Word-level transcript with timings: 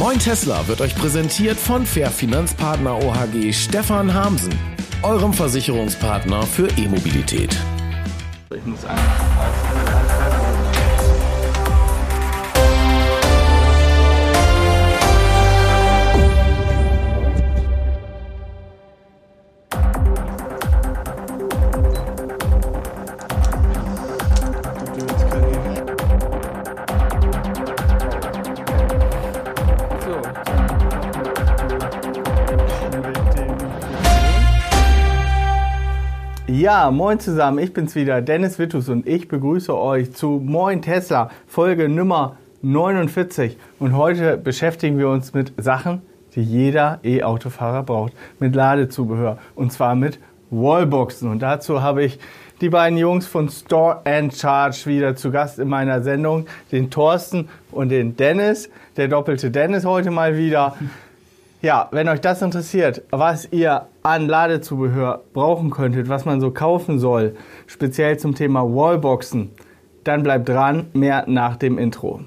Moin 0.00 0.18
Tesla 0.18 0.66
wird 0.66 0.80
euch 0.80 0.94
präsentiert 0.94 1.60
von 1.60 1.84
Fair 1.84 2.10
Finanzpartner 2.10 2.96
OHG 3.04 3.52
Stefan 3.52 4.14
Hamsen, 4.14 4.58
eurem 5.02 5.34
Versicherungspartner 5.34 6.42
für 6.44 6.68
E-Mobilität. 6.78 7.54
Ich 8.48 8.64
muss 8.64 8.82
einfach. 8.86 9.19
Ja, 36.72 36.92
moin 36.92 37.18
zusammen, 37.18 37.58
ich 37.58 37.72
bin's 37.72 37.96
wieder, 37.96 38.22
Dennis 38.22 38.60
Wittus 38.60 38.88
und 38.88 39.04
ich 39.04 39.26
begrüße 39.26 39.76
euch 39.76 40.12
zu 40.12 40.40
Moin 40.40 40.82
Tesla, 40.82 41.28
Folge 41.48 41.88
Nummer 41.88 42.36
49. 42.62 43.56
Und 43.80 43.96
heute 43.96 44.36
beschäftigen 44.36 44.96
wir 44.96 45.08
uns 45.08 45.34
mit 45.34 45.52
Sachen, 45.56 46.00
die 46.36 46.44
jeder 46.44 47.00
E-Autofahrer 47.02 47.82
braucht, 47.82 48.12
mit 48.38 48.54
Ladezubehör 48.54 49.38
und 49.56 49.72
zwar 49.72 49.96
mit 49.96 50.20
Wallboxen. 50.52 51.28
Und 51.28 51.40
dazu 51.40 51.82
habe 51.82 52.04
ich 52.04 52.20
die 52.60 52.68
beiden 52.68 52.98
Jungs 52.98 53.26
von 53.26 53.48
Store 53.48 54.02
and 54.04 54.32
Charge 54.32 54.82
wieder 54.86 55.16
zu 55.16 55.32
Gast 55.32 55.58
in 55.58 55.66
meiner 55.66 56.02
Sendung, 56.02 56.46
den 56.70 56.88
Thorsten 56.88 57.48
und 57.72 57.88
den 57.88 58.16
Dennis, 58.16 58.70
der 58.96 59.08
doppelte 59.08 59.50
Dennis 59.50 59.84
heute 59.84 60.12
mal 60.12 60.36
wieder. 60.36 60.76
Ja, 61.62 61.88
wenn 61.90 62.08
euch 62.08 62.22
das 62.22 62.40
interessiert, 62.40 63.02
was 63.10 63.46
ihr 63.52 63.86
an 64.02 64.28
Ladezubehör 64.28 65.24
brauchen 65.34 65.68
könntet, 65.68 66.08
was 66.08 66.24
man 66.24 66.40
so 66.40 66.52
kaufen 66.52 66.98
soll, 66.98 67.36
speziell 67.66 68.18
zum 68.18 68.34
Thema 68.34 68.62
Wallboxen, 68.62 69.50
dann 70.02 70.22
bleibt 70.22 70.48
dran, 70.48 70.86
mehr 70.94 71.24
nach 71.26 71.56
dem 71.56 71.76
Intro. 71.76 72.22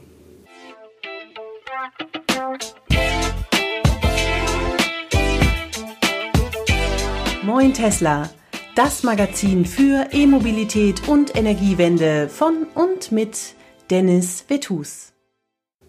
Moin 7.41 7.73
Tesla, 7.73 8.29
das 8.75 9.01
Magazin 9.01 9.65
für 9.65 10.09
E-Mobilität 10.11 11.07
und 11.07 11.35
Energiewende 11.35 12.29
von 12.29 12.67
und 12.75 13.11
mit 13.11 13.55
Dennis 13.89 14.45
Vetus. 14.47 15.11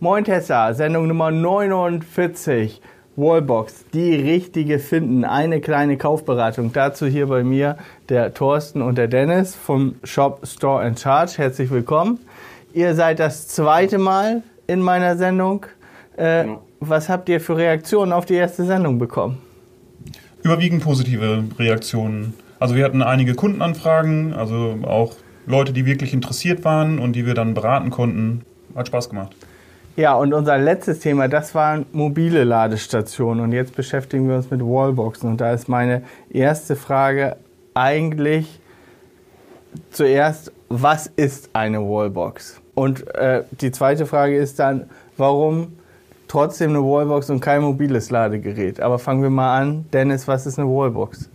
Moin 0.00 0.24
Tesla, 0.24 0.72
Sendung 0.72 1.08
Nummer 1.08 1.30
49. 1.30 2.80
Wallbox, 3.16 3.84
die 3.94 4.14
richtige 4.14 4.80
finden. 4.80 5.24
Eine 5.24 5.60
kleine 5.60 5.96
Kaufberatung. 5.96 6.72
Dazu 6.72 7.06
hier 7.06 7.28
bei 7.28 7.44
mir 7.44 7.76
der 8.08 8.34
Thorsten 8.34 8.82
und 8.82 8.98
der 8.98 9.06
Dennis 9.06 9.54
vom 9.54 9.94
Shop 10.02 10.40
Store 10.44 10.82
and 10.82 10.98
Charge. 10.98 11.34
Herzlich 11.36 11.70
willkommen. 11.70 12.18
Ihr 12.72 12.94
seid 12.96 13.20
das 13.20 13.46
zweite 13.46 13.98
Mal 13.98 14.42
in 14.66 14.80
meiner 14.80 15.16
Sendung. 15.16 15.66
Äh, 16.18 16.46
ja. 16.46 16.60
Was 16.80 17.08
habt 17.08 17.28
ihr 17.28 17.40
für 17.40 17.56
Reaktionen 17.56 18.12
auf 18.12 18.26
die 18.26 18.34
erste 18.34 18.64
Sendung 18.64 18.98
bekommen? 18.98 19.38
Überwiegend 20.42 20.82
positive 20.82 21.44
Reaktionen. 21.56 22.34
Also 22.58 22.74
wir 22.74 22.84
hatten 22.84 23.00
einige 23.00 23.34
Kundenanfragen, 23.34 24.34
also 24.34 24.78
auch 24.82 25.14
Leute, 25.46 25.72
die 25.72 25.86
wirklich 25.86 26.12
interessiert 26.12 26.64
waren 26.64 26.98
und 26.98 27.14
die 27.14 27.26
wir 27.26 27.34
dann 27.34 27.54
beraten 27.54 27.90
konnten. 27.90 28.42
Hat 28.74 28.88
Spaß 28.88 29.08
gemacht. 29.08 29.36
Ja, 29.96 30.14
und 30.16 30.34
unser 30.34 30.58
letztes 30.58 30.98
Thema, 30.98 31.28
das 31.28 31.54
waren 31.54 31.86
mobile 31.92 32.42
Ladestationen. 32.42 33.44
Und 33.44 33.52
jetzt 33.52 33.76
beschäftigen 33.76 34.28
wir 34.28 34.34
uns 34.36 34.50
mit 34.50 34.60
Wallboxen. 34.60 35.30
Und 35.30 35.40
da 35.40 35.52
ist 35.52 35.68
meine 35.68 36.02
erste 36.30 36.74
Frage 36.74 37.36
eigentlich 37.74 38.60
zuerst, 39.90 40.50
was 40.68 41.06
ist 41.14 41.50
eine 41.52 41.80
Wallbox? 41.80 42.60
Und 42.74 43.06
äh, 43.14 43.44
die 43.60 43.70
zweite 43.70 44.06
Frage 44.06 44.36
ist 44.36 44.58
dann, 44.58 44.90
warum 45.16 45.74
trotzdem 46.26 46.70
eine 46.70 46.80
Wallbox 46.80 47.30
und 47.30 47.38
kein 47.38 47.62
mobiles 47.62 48.10
Ladegerät? 48.10 48.80
Aber 48.80 48.98
fangen 48.98 49.22
wir 49.22 49.30
mal 49.30 49.60
an. 49.60 49.86
Dennis, 49.92 50.26
was 50.26 50.46
ist 50.46 50.58
eine 50.58 50.68
Wallbox? 50.68 51.28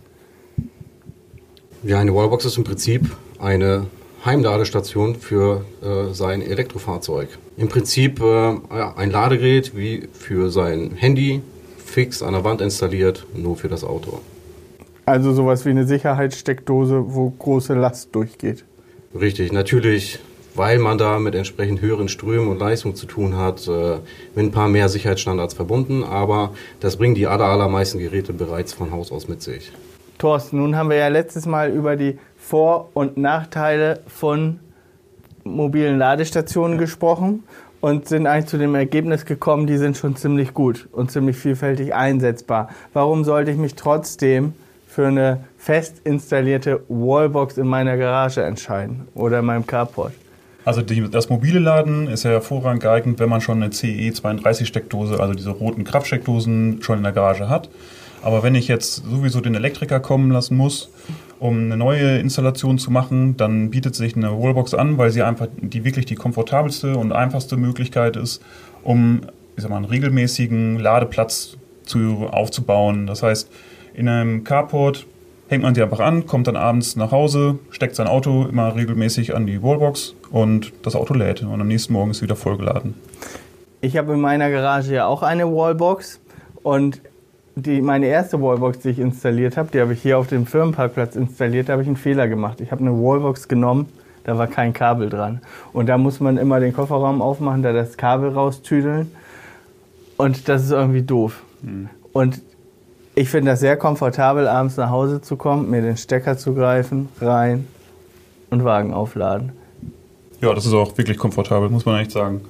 Ja, 1.82 1.98
eine 1.98 2.14
Wallbox 2.14 2.44
ist 2.44 2.58
im 2.58 2.64
Prinzip 2.64 3.10
eine 3.38 3.86
Heimladestation 4.24 5.14
für 5.14 5.64
äh, 5.82 6.12
sein 6.12 6.42
Elektrofahrzeug. 6.42 7.28
Im 7.56 7.68
Prinzip 7.68 8.20
äh, 8.20 8.24
ja, 8.24 8.94
ein 8.96 9.10
Ladegerät 9.10 9.74
wie 9.74 10.08
für 10.12 10.50
sein 10.50 10.92
Handy, 10.94 11.40
fix 11.84 12.22
an 12.22 12.34
der 12.34 12.44
Wand 12.44 12.60
installiert, 12.60 13.26
nur 13.34 13.56
für 13.56 13.68
das 13.68 13.82
Auto. 13.82 14.20
Also 15.06 15.32
sowas 15.32 15.64
wie 15.64 15.70
eine 15.70 15.86
Sicherheitssteckdose, 15.86 17.02
wo 17.08 17.30
große 17.30 17.74
Last 17.74 18.14
durchgeht. 18.14 18.64
Richtig, 19.18 19.52
natürlich, 19.52 20.20
weil 20.54 20.78
man 20.78 20.98
da 20.98 21.18
mit 21.18 21.34
entsprechend 21.34 21.80
höheren 21.80 22.08
Strömen 22.08 22.48
und 22.48 22.58
Leistungen 22.58 22.94
zu 22.94 23.06
tun 23.06 23.36
hat, 23.36 23.66
äh, 23.66 23.96
mit 24.34 24.46
ein 24.46 24.52
paar 24.52 24.68
mehr 24.68 24.88
Sicherheitsstandards 24.88 25.54
verbunden, 25.54 26.04
aber 26.04 26.52
das 26.80 26.96
bringen 26.96 27.14
die 27.14 27.26
aller, 27.26 27.46
allermeisten 27.46 27.98
Geräte 27.98 28.34
bereits 28.34 28.74
von 28.74 28.92
Haus 28.92 29.10
aus 29.10 29.28
mit 29.28 29.42
sich. 29.42 29.72
Thorsten, 30.18 30.58
nun 30.58 30.76
haben 30.76 30.90
wir 30.90 30.96
ja 30.96 31.08
letztes 31.08 31.46
Mal 31.46 31.70
über 31.70 31.96
die 31.96 32.18
vor- 32.50 32.88
und 32.94 33.16
Nachteile 33.16 34.00
von 34.08 34.58
mobilen 35.44 35.98
Ladestationen 35.98 36.78
gesprochen 36.78 37.44
und 37.80 38.08
sind 38.08 38.26
eigentlich 38.26 38.46
zu 38.46 38.58
dem 38.58 38.74
Ergebnis 38.74 39.24
gekommen, 39.24 39.68
die 39.68 39.76
sind 39.76 39.96
schon 39.96 40.16
ziemlich 40.16 40.52
gut 40.52 40.88
und 40.90 41.12
ziemlich 41.12 41.36
vielfältig 41.36 41.94
einsetzbar. 41.94 42.68
Warum 42.92 43.22
sollte 43.22 43.52
ich 43.52 43.56
mich 43.56 43.76
trotzdem 43.76 44.52
für 44.88 45.06
eine 45.06 45.44
fest 45.58 46.00
installierte 46.02 46.80
Wallbox 46.88 47.56
in 47.56 47.68
meiner 47.68 47.96
Garage 47.96 48.42
entscheiden 48.42 49.06
oder 49.14 49.38
in 49.38 49.44
meinem 49.44 49.64
Carport? 49.64 50.12
Also 50.64 50.82
die, 50.82 51.08
das 51.08 51.30
mobile 51.30 51.60
Laden 51.60 52.08
ist 52.08 52.24
ja 52.24 52.32
hervorragend 52.32 52.82
geeignet, 52.82 53.20
wenn 53.20 53.28
man 53.28 53.40
schon 53.40 53.62
eine 53.62 53.70
CE32-Steckdose, 53.72 55.20
also 55.20 55.34
diese 55.34 55.50
roten 55.50 55.84
Kraftsteckdosen, 55.84 56.82
schon 56.82 56.98
in 56.98 57.04
der 57.04 57.12
Garage 57.12 57.48
hat. 57.48 57.70
Aber 58.22 58.42
wenn 58.42 58.56
ich 58.56 58.66
jetzt 58.66 58.96
sowieso 58.96 59.40
den 59.40 59.54
Elektriker 59.54 60.00
kommen 60.00 60.32
lassen 60.32 60.56
muss 60.56 60.90
um 61.40 61.58
eine 61.58 61.76
neue 61.76 62.18
Installation 62.18 62.78
zu 62.78 62.90
machen, 62.90 63.36
dann 63.36 63.70
bietet 63.70 63.94
sich 63.94 64.14
eine 64.14 64.30
Wallbox 64.30 64.74
an, 64.74 64.98
weil 64.98 65.10
sie 65.10 65.22
einfach 65.22 65.48
die 65.60 65.84
wirklich 65.84 66.06
die 66.06 66.14
komfortabelste 66.14 66.96
und 66.96 67.12
einfachste 67.12 67.56
Möglichkeit 67.56 68.16
ist, 68.16 68.42
um 68.84 69.22
ich 69.56 69.62
sag 69.62 69.70
mal, 69.70 69.76
einen 69.76 69.86
regelmäßigen 69.86 70.78
Ladeplatz 70.78 71.56
zu, 71.84 72.28
aufzubauen. 72.30 73.06
Das 73.06 73.22
heißt, 73.22 73.50
in 73.94 74.08
einem 74.08 74.44
Carport 74.44 75.06
hängt 75.48 75.62
man 75.62 75.74
sie 75.74 75.82
einfach 75.82 76.00
an, 76.00 76.26
kommt 76.26 76.46
dann 76.46 76.56
abends 76.56 76.94
nach 76.96 77.10
Hause, 77.10 77.58
steckt 77.70 77.96
sein 77.96 78.06
Auto 78.06 78.46
immer 78.46 78.76
regelmäßig 78.76 79.34
an 79.34 79.46
die 79.46 79.62
Wallbox 79.62 80.14
und 80.30 80.72
das 80.82 80.94
Auto 80.94 81.14
lädt 81.14 81.42
und 81.42 81.60
am 81.60 81.66
nächsten 81.66 81.92
Morgen 81.92 82.10
ist 82.10 82.22
wieder 82.22 82.36
vollgeladen. 82.36 82.94
Ich 83.80 83.96
habe 83.96 84.12
in 84.12 84.20
meiner 84.20 84.50
Garage 84.50 84.94
ja 84.94 85.06
auch 85.06 85.22
eine 85.22 85.50
Wallbox 85.50 86.20
und 86.62 87.00
die, 87.66 87.82
meine 87.82 88.06
erste 88.06 88.40
Wallbox, 88.40 88.80
die 88.80 88.90
ich 88.90 88.98
installiert 88.98 89.56
habe, 89.56 89.70
die 89.72 89.80
habe 89.80 89.92
ich 89.92 90.02
hier 90.02 90.18
auf 90.18 90.26
dem 90.26 90.46
Firmenparkplatz 90.46 91.16
installiert, 91.16 91.68
da 91.68 91.74
habe 91.74 91.82
ich 91.82 91.88
einen 91.88 91.96
Fehler 91.96 92.28
gemacht. 92.28 92.60
Ich 92.60 92.70
habe 92.72 92.80
eine 92.82 92.92
Wallbox 92.92 93.48
genommen, 93.48 93.88
da 94.24 94.38
war 94.38 94.46
kein 94.46 94.72
Kabel 94.72 95.08
dran. 95.08 95.40
Und 95.72 95.88
da 95.88 95.98
muss 95.98 96.20
man 96.20 96.36
immer 96.36 96.60
den 96.60 96.72
Kofferraum 96.72 97.22
aufmachen, 97.22 97.62
da 97.62 97.72
das 97.72 97.96
Kabel 97.96 98.30
raustüdeln. 98.30 99.10
Und 100.16 100.48
das 100.48 100.64
ist 100.64 100.70
irgendwie 100.70 101.02
doof. 101.02 101.42
Mhm. 101.62 101.88
Und 102.12 102.40
ich 103.14 103.28
finde 103.28 103.52
das 103.52 103.60
sehr 103.60 103.76
komfortabel, 103.76 104.46
abends 104.46 104.76
nach 104.76 104.90
Hause 104.90 105.20
zu 105.20 105.36
kommen, 105.36 105.70
mir 105.70 105.82
den 105.82 105.96
Stecker 105.96 106.38
zu 106.38 106.54
greifen, 106.54 107.08
rein 107.20 107.66
und 108.50 108.64
Wagen 108.64 108.92
aufladen. 108.92 109.52
Ja, 110.40 110.54
das 110.54 110.66
ist 110.66 110.72
auch 110.72 110.96
wirklich 110.96 111.18
komfortabel, 111.18 111.68
muss 111.68 111.84
man 111.84 112.00
echt 112.00 112.12
sagen. 112.12 112.40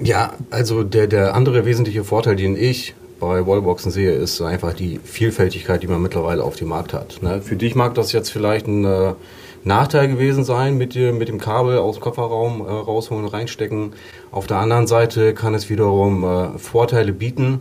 Ja, 0.00 0.32
also 0.50 0.84
der, 0.84 1.08
der 1.08 1.34
andere 1.34 1.64
wesentliche 1.64 2.04
Vorteil, 2.04 2.36
den 2.36 2.56
ich 2.56 2.94
bei 3.20 3.46
Wallboxen 3.46 3.90
sehe, 3.90 4.12
ist 4.12 4.40
einfach 4.40 4.72
die 4.72 5.00
Vielfältigkeit, 5.02 5.82
die 5.82 5.86
man 5.86 6.02
mittlerweile 6.02 6.44
auf 6.44 6.56
dem 6.56 6.68
Markt 6.68 6.92
hat. 6.92 7.22
Ne? 7.22 7.40
Für 7.42 7.56
dich 7.56 7.74
mag 7.74 7.94
das 7.94 8.12
jetzt 8.12 8.30
vielleicht 8.30 8.66
ein 8.66 8.84
äh, 8.84 9.14
Nachteil 9.64 10.08
gewesen 10.08 10.44
sein, 10.44 10.76
mit, 10.76 10.94
mit 10.94 11.28
dem 11.28 11.38
Kabel 11.38 11.78
aus 11.78 11.96
dem 11.96 12.02
Kofferraum 12.02 12.60
äh, 12.60 12.70
rausholen 12.70 13.26
reinstecken. 13.26 13.92
Auf 14.30 14.46
der 14.46 14.58
anderen 14.58 14.86
Seite 14.86 15.34
kann 15.34 15.54
es 15.54 15.68
wiederum 15.68 16.24
äh, 16.24 16.58
Vorteile 16.58 17.12
bieten 17.12 17.60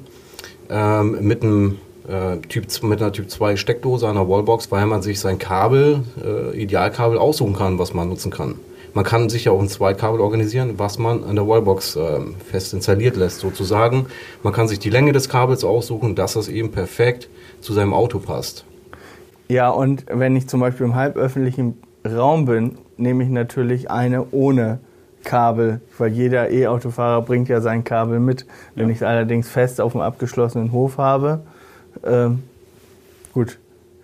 ähm, 0.69 1.17
mit, 1.21 1.43
einem, 1.43 1.79
äh, 2.07 2.37
typ, 2.47 2.65
mit 2.83 3.01
einer 3.01 3.11
Typ 3.11 3.29
2 3.29 3.55
Steckdose, 3.55 4.07
einer 4.07 4.27
Wallbox, 4.29 4.71
weil 4.71 4.85
man 4.85 5.01
sich 5.01 5.19
sein 5.19 5.39
Kabel, 5.39 6.03
äh, 6.23 6.55
Idealkabel 6.61 7.17
aussuchen 7.17 7.55
kann, 7.55 7.79
was 7.79 7.93
man 7.93 8.09
nutzen 8.09 8.31
kann. 8.31 8.55
Man 8.97 9.05
kann 9.05 9.29
sich 9.29 9.45
ja 9.45 9.51
auch 9.51 9.61
ein 9.61 9.69
Zweitkabel 9.69 10.19
organisieren, 10.19 10.79
was 10.79 10.97
man 10.97 11.23
an 11.23 11.35
der 11.35 11.47
Wallbox 11.47 11.97
äh, 11.97 12.19
fest 12.49 12.73
installiert 12.73 13.15
lässt, 13.15 13.41
sozusagen. 13.41 14.07
Man 14.41 14.53
kann 14.53 14.67
sich 14.67 14.79
die 14.79 14.89
Länge 14.89 15.11
des 15.11 15.29
Kabels 15.29 15.63
aussuchen, 15.63 16.15
dass 16.15 16.33
das 16.33 16.47
eben 16.47 16.71
perfekt 16.71 17.29
zu 17.61 17.73
seinem 17.73 17.93
Auto 17.93 18.17
passt. 18.17 18.65
Ja, 19.49 19.69
und 19.69 20.05
wenn 20.11 20.35
ich 20.35 20.47
zum 20.49 20.61
Beispiel 20.61 20.87
im 20.87 20.95
halböffentlichen 20.95 21.77
Raum 22.03 22.45
bin, 22.45 22.79
nehme 22.97 23.23
ich 23.23 23.29
natürlich 23.29 23.91
eine 23.91 24.25
ohne 24.31 24.79
Kabel, 25.23 25.79
weil 25.99 26.11
jeder 26.11 26.49
E-Autofahrer 26.49 27.21
bringt 27.21 27.49
ja 27.49 27.61
sein 27.61 27.83
Kabel 27.83 28.19
mit. 28.19 28.47
Wenn 28.73 28.85
Ja. 28.87 28.89
ich 28.93 28.97
es 28.97 29.03
allerdings 29.03 29.47
fest 29.47 29.79
auf 29.79 29.91
dem 29.91 30.01
abgeschlossenen 30.01 30.71
Hof 30.71 30.97
habe, 30.97 31.41
ähm, 32.03 32.41
gut. 33.31 33.59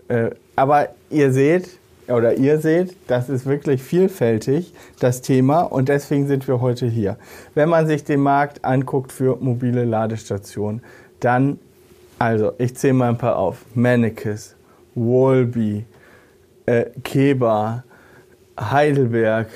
Äh, 0.07 0.29
aber 0.55 0.89
ihr 1.09 1.33
seht, 1.33 1.79
oder 2.07 2.35
ihr 2.35 2.59
seht, 2.59 2.95
das 3.07 3.29
ist 3.29 3.45
wirklich 3.45 3.81
vielfältig, 3.81 4.73
das 4.99 5.21
Thema, 5.21 5.61
und 5.61 5.89
deswegen 5.89 6.27
sind 6.27 6.47
wir 6.47 6.61
heute 6.61 6.85
hier. 6.85 7.17
Wenn 7.55 7.69
man 7.69 7.87
sich 7.87 8.03
den 8.03 8.19
Markt 8.19 8.65
anguckt 8.65 9.11
für 9.11 9.37
mobile 9.39 9.85
Ladestationen, 9.85 10.81
dann, 11.19 11.59
also 12.19 12.53
ich 12.57 12.75
zähle 12.75 12.93
mal 12.93 13.09
ein 13.09 13.17
paar 13.17 13.37
auf. 13.37 13.65
Mannekes, 13.73 14.55
Walby, 14.95 15.85
äh, 16.65 16.85
Keba, 17.03 17.83
Heidelberg, 18.59 19.47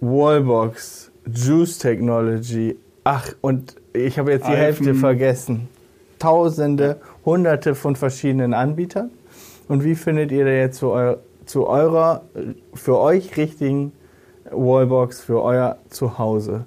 Wallbox, 0.00 1.10
Juice 1.32 1.78
Technology. 1.78 2.76
Ach, 3.04 3.32
und 3.40 3.76
ich 3.92 4.18
habe 4.18 4.32
jetzt 4.32 4.44
die 4.44 4.50
Alfen. 4.50 4.60
Hälfte 4.60 4.94
vergessen. 4.94 5.68
Tausende, 6.18 7.00
hunderte 7.24 7.74
von 7.74 7.96
verschiedenen 7.96 8.54
Anbietern. 8.54 9.10
Und 9.68 9.84
wie 9.84 9.94
findet 9.94 10.32
ihr 10.32 10.44
da 10.44 10.50
jetzt 10.50 10.78
zu, 10.78 10.90
eu 10.90 11.16
zu 11.46 11.66
eurer, 11.66 12.22
für 12.74 12.98
euch 12.98 13.36
richtigen 13.36 13.92
Wallbox 14.50 15.20
für 15.20 15.42
euer 15.42 15.76
Zuhause? 15.88 16.66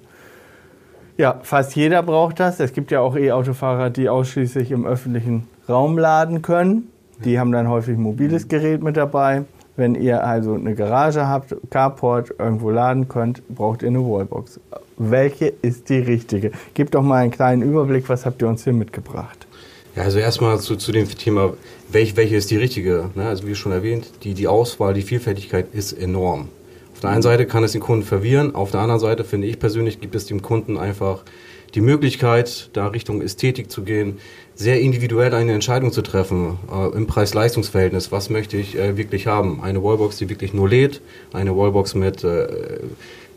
Ja, 1.16 1.40
fast 1.42 1.74
jeder 1.74 2.02
braucht 2.04 2.38
das. 2.38 2.60
Es 2.60 2.72
gibt 2.72 2.92
ja 2.92 3.00
auch 3.00 3.16
E-Autofahrer, 3.16 3.90
die 3.90 4.08
ausschließlich 4.08 4.70
im 4.70 4.86
öffentlichen 4.86 5.48
Raum 5.68 5.98
laden 5.98 6.42
können. 6.42 6.92
Die 7.24 7.40
haben 7.40 7.50
dann 7.50 7.68
häufig 7.68 7.96
ein 7.96 8.02
mobiles 8.02 8.46
Gerät 8.46 8.84
mit 8.84 8.96
dabei. 8.96 9.44
Wenn 9.74 9.96
ihr 9.96 10.24
also 10.24 10.54
eine 10.54 10.76
Garage 10.76 11.26
habt, 11.26 11.56
Carport, 11.70 12.34
irgendwo 12.38 12.70
laden 12.70 13.08
könnt, 13.08 13.42
braucht 13.48 13.82
ihr 13.82 13.88
eine 13.88 14.00
Wallbox. 14.00 14.60
Welche 14.96 15.46
ist 15.46 15.88
die 15.88 15.98
richtige? 15.98 16.52
Gebt 16.74 16.94
doch 16.94 17.02
mal 17.02 17.22
einen 17.22 17.32
kleinen 17.32 17.62
Überblick, 17.62 18.08
was 18.08 18.24
habt 18.24 18.40
ihr 18.42 18.48
uns 18.48 18.62
hier 18.62 18.72
mitgebracht? 18.72 19.47
Ja, 19.98 20.04
also 20.04 20.20
erstmal 20.20 20.60
zu, 20.60 20.76
zu 20.76 20.92
dem 20.92 21.08
Thema, 21.08 21.54
welch, 21.90 22.16
welche 22.16 22.36
ist 22.36 22.52
die 22.52 22.56
richtige? 22.56 23.10
Ne? 23.16 23.26
Also 23.26 23.48
wie 23.48 23.56
schon 23.56 23.72
erwähnt, 23.72 24.06
die, 24.22 24.32
die 24.32 24.46
Auswahl, 24.46 24.94
die 24.94 25.02
Vielfältigkeit 25.02 25.66
ist 25.72 25.92
enorm. 25.92 26.50
Auf 26.92 27.00
der 27.00 27.10
einen 27.10 27.22
Seite 27.22 27.46
kann 27.46 27.64
es 27.64 27.72
den 27.72 27.80
Kunden 27.80 28.04
verwirren, 28.04 28.54
auf 28.54 28.70
der 28.70 28.78
anderen 28.78 29.00
Seite 29.00 29.24
finde 29.24 29.48
ich 29.48 29.58
persönlich, 29.58 30.00
gibt 30.00 30.14
es 30.14 30.26
dem 30.26 30.40
Kunden 30.40 30.78
einfach 30.78 31.24
die 31.74 31.80
Möglichkeit, 31.80 32.70
da 32.74 32.86
Richtung 32.86 33.22
Ästhetik 33.22 33.72
zu 33.72 33.82
gehen, 33.82 34.18
sehr 34.54 34.80
individuell 34.80 35.34
eine 35.34 35.52
Entscheidung 35.52 35.90
zu 35.90 36.02
treffen 36.02 36.60
äh, 36.72 36.96
im 36.96 37.08
Preis-Leistungs-Verhältnis. 37.08 38.12
Was 38.12 38.30
möchte 38.30 38.56
ich 38.56 38.78
äh, 38.78 38.96
wirklich 38.96 39.26
haben? 39.26 39.64
Eine 39.64 39.82
Wallbox, 39.82 40.16
die 40.18 40.28
wirklich 40.28 40.54
nur 40.54 40.68
lädt, 40.68 41.00
eine 41.32 41.56
Wallbox 41.56 41.96
mit 41.96 42.22
äh, 42.22 42.46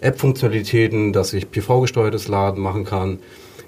App-Funktionalitäten, 0.02 1.12
dass 1.12 1.34
ich 1.34 1.50
PV-gesteuertes 1.50 2.28
Laden 2.28 2.62
machen 2.62 2.86
kann. 2.86 3.18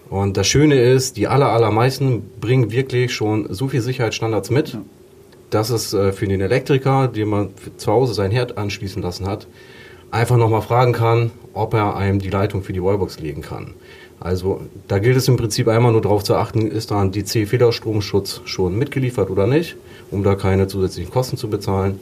Und 0.10 0.38
das 0.38 0.48
Schöne 0.48 0.80
ist, 0.80 1.18
die 1.18 1.28
aller, 1.28 1.50
allermeisten 1.50 2.24
bringen 2.40 2.72
wirklich 2.72 3.14
schon 3.14 3.52
so 3.54 3.68
viel 3.68 3.82
Sicherheitsstandards 3.82 4.50
mit, 4.50 4.78
dass 5.50 5.70
es 5.70 5.94
äh, 5.94 6.12
für 6.12 6.28
den 6.28 6.42
Elektriker, 6.42 7.08
dem 7.08 7.30
man 7.30 7.50
zu 7.78 7.92
Hause 7.92 8.14
sein 8.14 8.32
Herd 8.32 8.58
anschließen 8.58 9.02
lassen 9.02 9.28
hat, 9.28 9.48
einfach 10.12 10.38
nochmal 10.38 10.62
fragen 10.62 10.94
kann, 10.94 11.32
ob 11.54 11.74
er 11.74 11.96
einem 11.96 12.20
die 12.20 12.30
Leitung 12.30 12.64
für 12.64 12.74
die 12.74 12.84
Wallbox 12.84 13.20
legen 13.20 13.42
kann. 13.42 13.74
Also 14.20 14.62
da 14.88 15.00
gilt 15.00 15.18
es 15.18 15.28
im 15.28 15.36
Prinzip 15.36 15.68
einmal 15.68 15.92
nur 15.92 16.02
darauf 16.02 16.24
zu 16.24 16.36
achten, 16.36 16.68
ist 16.68 16.92
da 16.92 17.02
ein 17.02 17.12
DC-Federstromschutz 17.12 18.42
schon 18.46 18.78
mitgeliefert 18.78 19.30
oder 19.30 19.48
nicht, 19.48 19.76
um 20.12 20.24
da 20.24 20.36
keine 20.36 20.68
zusätzlichen 20.68 21.12
Kosten 21.12 21.36
zu 21.36 21.50
bezahlen. 21.50 22.00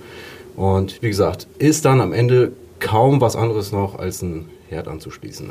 Und 0.56 1.02
wie 1.02 1.08
gesagt, 1.08 1.48
ist 1.58 1.86
dann 1.86 2.02
am 2.02 2.14
Ende 2.14 2.52
kaum 2.80 3.22
was 3.22 3.36
anderes 3.36 3.72
noch 3.72 3.98
als 3.98 4.22
ein 4.22 4.50
Herd 4.70 4.88
anzuschließen. 4.88 5.50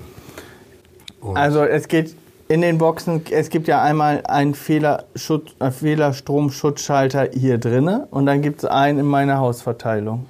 Und 1.21 1.37
Also 1.37 1.65
es 1.65 1.89
geht 1.89 2.15
in 2.51 2.63
den 2.63 2.79
Boxen, 2.79 3.23
es 3.31 3.49
gibt 3.49 3.69
ja 3.69 3.81
einmal 3.81 4.23
einen 4.27 4.55
Fehlerschutz, 4.55 5.53
äh, 5.61 5.71
Fehlerstromschutzschalter 5.71 7.29
hier 7.33 7.59
drinne 7.59 8.09
und 8.11 8.27
dann 8.27 8.43
gibt 8.43 8.59
es 8.59 8.65
einen 8.65 8.99
in 8.99 9.07
meiner 9.07 9.39
Hausverteilung. 9.39 10.27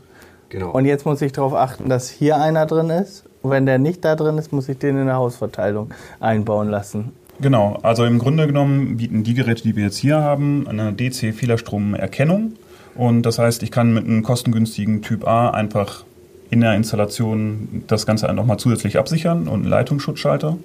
genau. 0.51 0.71
Und 0.71 0.85
jetzt 0.85 1.07
muss 1.07 1.23
ich 1.23 1.33
darauf 1.33 1.55
achten, 1.55 1.89
dass 1.89 2.11
hier 2.11 2.37
einer 2.37 2.67
drin 2.67 2.91
ist. 2.91 3.25
Und 3.41 3.53
wenn 3.53 3.65
der 3.65 3.79
nicht 3.79 4.05
da 4.05 4.17
drin 4.17 4.37
ist, 4.37 4.53
muss 4.53 4.69
ich 4.69 4.77
den 4.77 4.99
in 4.99 5.07
der 5.07 5.17
Hausverteilung 5.17 5.95
einbauen 6.21 6.69
lassen. 6.69 7.13
Genau, 7.41 7.79
also 7.81 8.05
im 8.05 8.19
Grunde 8.19 8.47
genommen 8.47 8.99
bieten 8.99 9.25
die 9.25 9.33
Geräte, 9.33 9.63
die 9.63 9.75
wir 9.75 9.85
jetzt 9.85 9.97
hier 9.97 10.21
haben, 10.21 10.69
eine 10.69 10.93
DC-Fehlerstromerkennung. 10.93 12.53
Und 12.97 13.23
das 13.23 13.39
heißt, 13.39 13.63
ich 13.63 13.71
kann 13.71 13.95
mit 13.95 14.05
einem 14.05 14.23
kostengünstigen 14.23 15.01
Typ 15.01 15.27
A 15.27 15.49
einfach 15.53 16.05
in 16.51 16.61
der 16.61 16.75
Installation 16.75 17.83
das 17.87 18.05
Ganze 18.05 18.31
nochmal 18.35 18.59
zusätzlich 18.59 18.99
absichern 18.99 19.49
und 19.49 19.61
einen 19.61 19.71
Leitungsschutzschalter. 19.71 20.59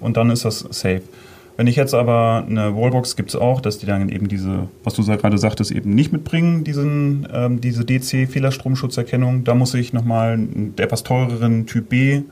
Und 0.00 0.16
dann 0.16 0.30
ist 0.30 0.44
das 0.44 0.60
safe. 0.70 1.02
Wenn 1.56 1.66
ich 1.66 1.74
jetzt 1.74 1.92
aber 1.92 2.44
eine 2.48 2.76
Wallbox 2.76 3.16
gibt 3.16 3.30
es 3.30 3.36
auch, 3.36 3.60
dass 3.60 3.78
die 3.78 3.86
dann 3.86 4.08
eben 4.10 4.28
diese, 4.28 4.68
was 4.84 4.94
du 4.94 5.04
gerade 5.04 5.38
sagtest, 5.38 5.72
eben 5.72 5.90
nicht 5.92 6.12
mitbringen, 6.12 6.62
diesen, 6.62 7.26
ähm, 7.32 7.60
diese 7.60 7.84
DC-Fehlerstroምschutzerkennung. 7.84 9.42
Da 9.42 9.56
muss 9.56 9.74
ich 9.74 9.92
nochmal 9.92 10.34
einen 10.34 10.74
etwas 10.76 11.02
teureren 11.02 11.66
Typ 11.66 11.88
B 11.88 12.22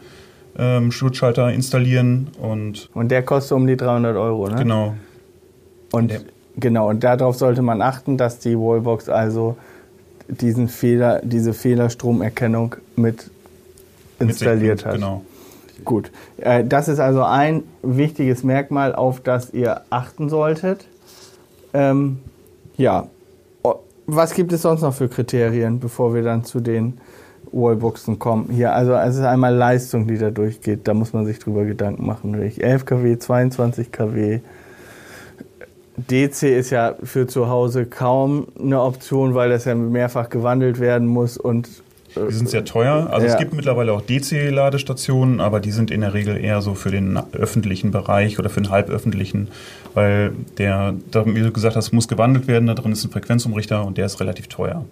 ähm, 0.56 0.92
Schutzschalter 0.92 1.52
installieren 1.52 2.28
und 2.40 2.88
Und 2.94 3.10
der 3.10 3.24
kostet 3.24 3.56
um 3.56 3.66
die 3.66 3.76
300 3.76 4.16
Euro. 4.16 4.48
Ne? 4.48 4.56
genau, 4.56 4.94
Und 5.90 6.12
Ja. 6.12 6.18
genau, 6.56 6.88
und 6.88 7.02
darauf 7.02 7.36
sollte 7.36 7.62
man 7.62 7.82
achten, 7.82 8.16
dass 8.16 8.38
die 8.38 8.56
Wallbox 8.56 9.08
also 9.08 9.56
diesen 10.28 10.68
Fehler, 10.68 11.20
diese 11.24 11.52
Fehlerstromerkennung 11.52 12.76
mit 12.94 13.28
installiert 14.18 14.84
hat. 14.86 14.94
Genau. 14.94 15.24
Gut. 15.84 16.10
Äh, 16.38 16.64
Das 16.64 16.88
ist 16.88 16.98
also 16.98 17.22
ein 17.22 17.64
wichtiges 17.82 18.42
Merkmal, 18.44 18.94
auf 18.94 19.20
das 19.20 19.52
ihr 19.52 19.82
achten 19.90 20.28
solltet. 20.28 20.86
Ähm, 21.74 22.18
ja. 22.76 23.08
Was 24.08 24.34
gibt 24.34 24.52
es 24.52 24.62
sonst 24.62 24.82
noch 24.82 24.94
für 24.94 25.08
Kriterien, 25.08 25.80
bevor 25.80 26.14
wir 26.14 26.22
dann 26.22 26.44
zu 26.44 26.60
den 26.60 26.98
Wallboxen 27.50 28.20
kommen? 28.20 28.50
Hier, 28.52 28.72
also 28.72 28.92
es 28.94 29.16
ist 29.16 29.24
einmal 29.24 29.52
Leistung, 29.52 30.06
die 30.06 30.16
da 30.16 30.30
durchgeht. 30.30 30.86
Da 30.86 30.94
muss 30.94 31.12
man 31.12 31.26
sich 31.26 31.40
drüber 31.40 31.64
Gedanken 31.64 32.06
machen. 32.06 32.30
Nämlich 32.30 32.62
11 32.62 32.84
kW, 32.84 33.18
22 33.18 33.90
kW. 33.90 34.40
DC 35.96 36.42
ist 36.44 36.70
ja 36.70 36.94
für 37.02 37.26
zu 37.26 37.48
Hause 37.48 37.86
kaum 37.86 38.46
eine 38.60 38.80
Option, 38.80 39.34
weil 39.34 39.48
das 39.48 39.64
ja 39.64 39.74
mehrfach 39.74 40.28
gewandelt 40.28 40.78
werden 40.78 41.08
muss 41.08 41.36
und 41.36 41.68
Die 42.16 42.32
sind 42.32 42.48
sehr 42.48 42.64
teuer. 42.64 43.08
Also 43.10 43.26
Ja. 43.26 43.32
es 43.32 43.38
gibt 43.38 43.52
mittlerweile 43.52 43.92
auch 43.92 44.02
DC-Ladestationen, 44.02 45.40
aber 45.40 45.60
die 45.60 45.70
sind 45.70 45.90
in 45.90 46.00
der 46.00 46.14
Regel 46.14 46.36
eher 46.42 46.62
so 46.62 46.74
für 46.74 46.90
den 46.90 47.18
öffentlichen 47.32 47.90
Bereich 47.90 48.38
oder 48.38 48.48
für 48.48 48.60
den 48.60 48.70
halböffentlichen, 48.70 49.48
weil 49.94 50.32
der, 50.58 50.94
wie 51.12 51.40
du 51.40 51.52
gesagt 51.52 51.76
hast, 51.76 51.92
muss 51.92 52.08
gewandelt 52.08 52.48
werden. 52.48 52.66
Da 52.66 52.74
drin 52.74 52.92
ist 52.92 53.04
ein 53.04 53.10
Frequenzumrichter 53.10 53.84
und 53.84 53.98
der 53.98 54.06
ist 54.06 54.20
relativ 54.20 54.48
teuer. 54.48 54.84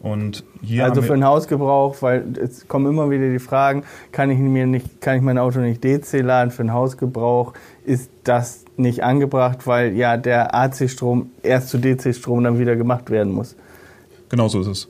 Und 0.00 0.42
hier 0.62 0.84
Also 0.84 1.00
für 1.00 1.12
den 1.14 1.24
Hausgebrauch, 1.24 1.96
weil 2.00 2.24
es 2.42 2.66
kommen 2.66 2.86
immer 2.86 3.08
wieder 3.10 3.30
die 3.30 3.38
Fragen, 3.38 3.84
kann 4.10 4.30
ich 4.30 4.38
mir 4.38 4.66
nicht, 4.66 5.00
kann 5.00 5.16
ich 5.16 5.22
mein 5.22 5.38
Auto 5.38 5.60
nicht 5.60 5.84
DC 5.84 6.22
laden 6.22 6.50
für 6.50 6.64
den 6.64 6.72
Hausgebrauch? 6.72 7.52
Ist 7.84 8.10
das 8.24 8.64
nicht 8.76 9.04
angebracht, 9.04 9.64
weil 9.68 9.92
ja 9.94 10.16
der 10.16 10.56
AC-Strom 10.56 11.30
erst 11.44 11.68
zu 11.68 11.78
DC-Strom 11.78 12.42
dann 12.42 12.58
wieder 12.58 12.74
gemacht 12.74 13.10
werden 13.10 13.32
muss? 13.32 13.54
genau 14.28 14.48
so 14.48 14.60
ist 14.62 14.66
es. 14.66 14.88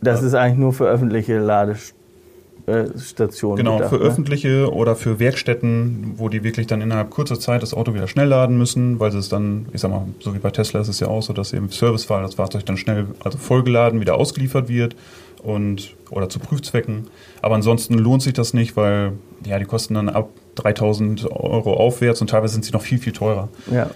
Das 0.00 0.22
ist 0.22 0.34
eigentlich 0.34 0.58
nur 0.58 0.72
für 0.72 0.86
öffentliche 0.86 1.38
Ladestationen. 1.38 3.56
Genau, 3.56 3.76
gedacht, 3.76 3.90
für 3.90 3.98
ne? 3.98 4.04
öffentliche 4.04 4.72
oder 4.72 4.96
für 4.96 5.18
Werkstätten, 5.18 6.14
wo 6.16 6.28
die 6.28 6.44
wirklich 6.44 6.66
dann 6.66 6.80
innerhalb 6.80 7.10
kurzer 7.10 7.40
Zeit 7.40 7.62
das 7.62 7.74
Auto 7.74 7.94
wieder 7.94 8.08
schnell 8.08 8.28
laden 8.28 8.58
müssen, 8.58 9.00
weil 9.00 9.10
sie 9.10 9.18
es 9.18 9.28
dann, 9.28 9.66
ich 9.72 9.80
sag 9.80 9.90
mal, 9.90 10.06
so 10.20 10.34
wie 10.34 10.38
bei 10.38 10.50
Tesla 10.50 10.80
ist 10.80 10.88
es 10.88 11.00
ja 11.00 11.08
auch 11.08 11.22
so, 11.22 11.32
dass 11.32 11.52
im 11.52 11.70
Servicefall 11.70 12.22
das 12.22 12.36
Fahrzeug 12.36 12.64
dann 12.66 12.76
schnell, 12.76 13.06
also 13.24 13.38
vollgeladen 13.38 14.00
wieder 14.00 14.16
ausgeliefert 14.16 14.68
wird 14.68 14.94
und 15.42 15.96
oder 16.10 16.28
zu 16.28 16.38
Prüfzwecken. 16.38 17.08
Aber 17.42 17.54
ansonsten 17.54 17.94
lohnt 17.94 18.22
sich 18.22 18.32
das 18.32 18.54
nicht, 18.54 18.76
weil 18.76 19.12
ja, 19.44 19.58
die 19.58 19.64
kosten 19.64 19.94
dann 19.94 20.08
ab 20.08 20.30
3000 20.56 21.30
Euro 21.30 21.74
aufwärts 21.74 22.20
und 22.20 22.30
teilweise 22.30 22.54
sind 22.54 22.64
sie 22.64 22.72
noch 22.72 22.82
viel, 22.82 22.98
viel 22.98 23.12
teurer. 23.12 23.48
Ja. 23.70 23.90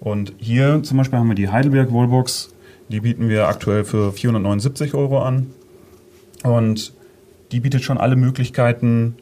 Und 0.00 0.32
hier 0.38 0.82
zum 0.82 0.98
Beispiel 0.98 1.18
haben 1.18 1.28
wir 1.28 1.34
die 1.34 1.48
Heidelberg 1.48 1.92
Wallbox. 1.92 2.50
Die 2.88 3.00
bieten 3.00 3.28
wir 3.28 3.48
aktuell 3.48 3.84
für 3.84 4.12
479 4.12 4.94
Euro 4.94 5.20
an. 5.22 5.48
Und 6.42 6.92
die 7.52 7.60
bietet 7.60 7.82
schon 7.82 7.98
alle 7.98 8.16
Möglichkeiten, 8.16 9.16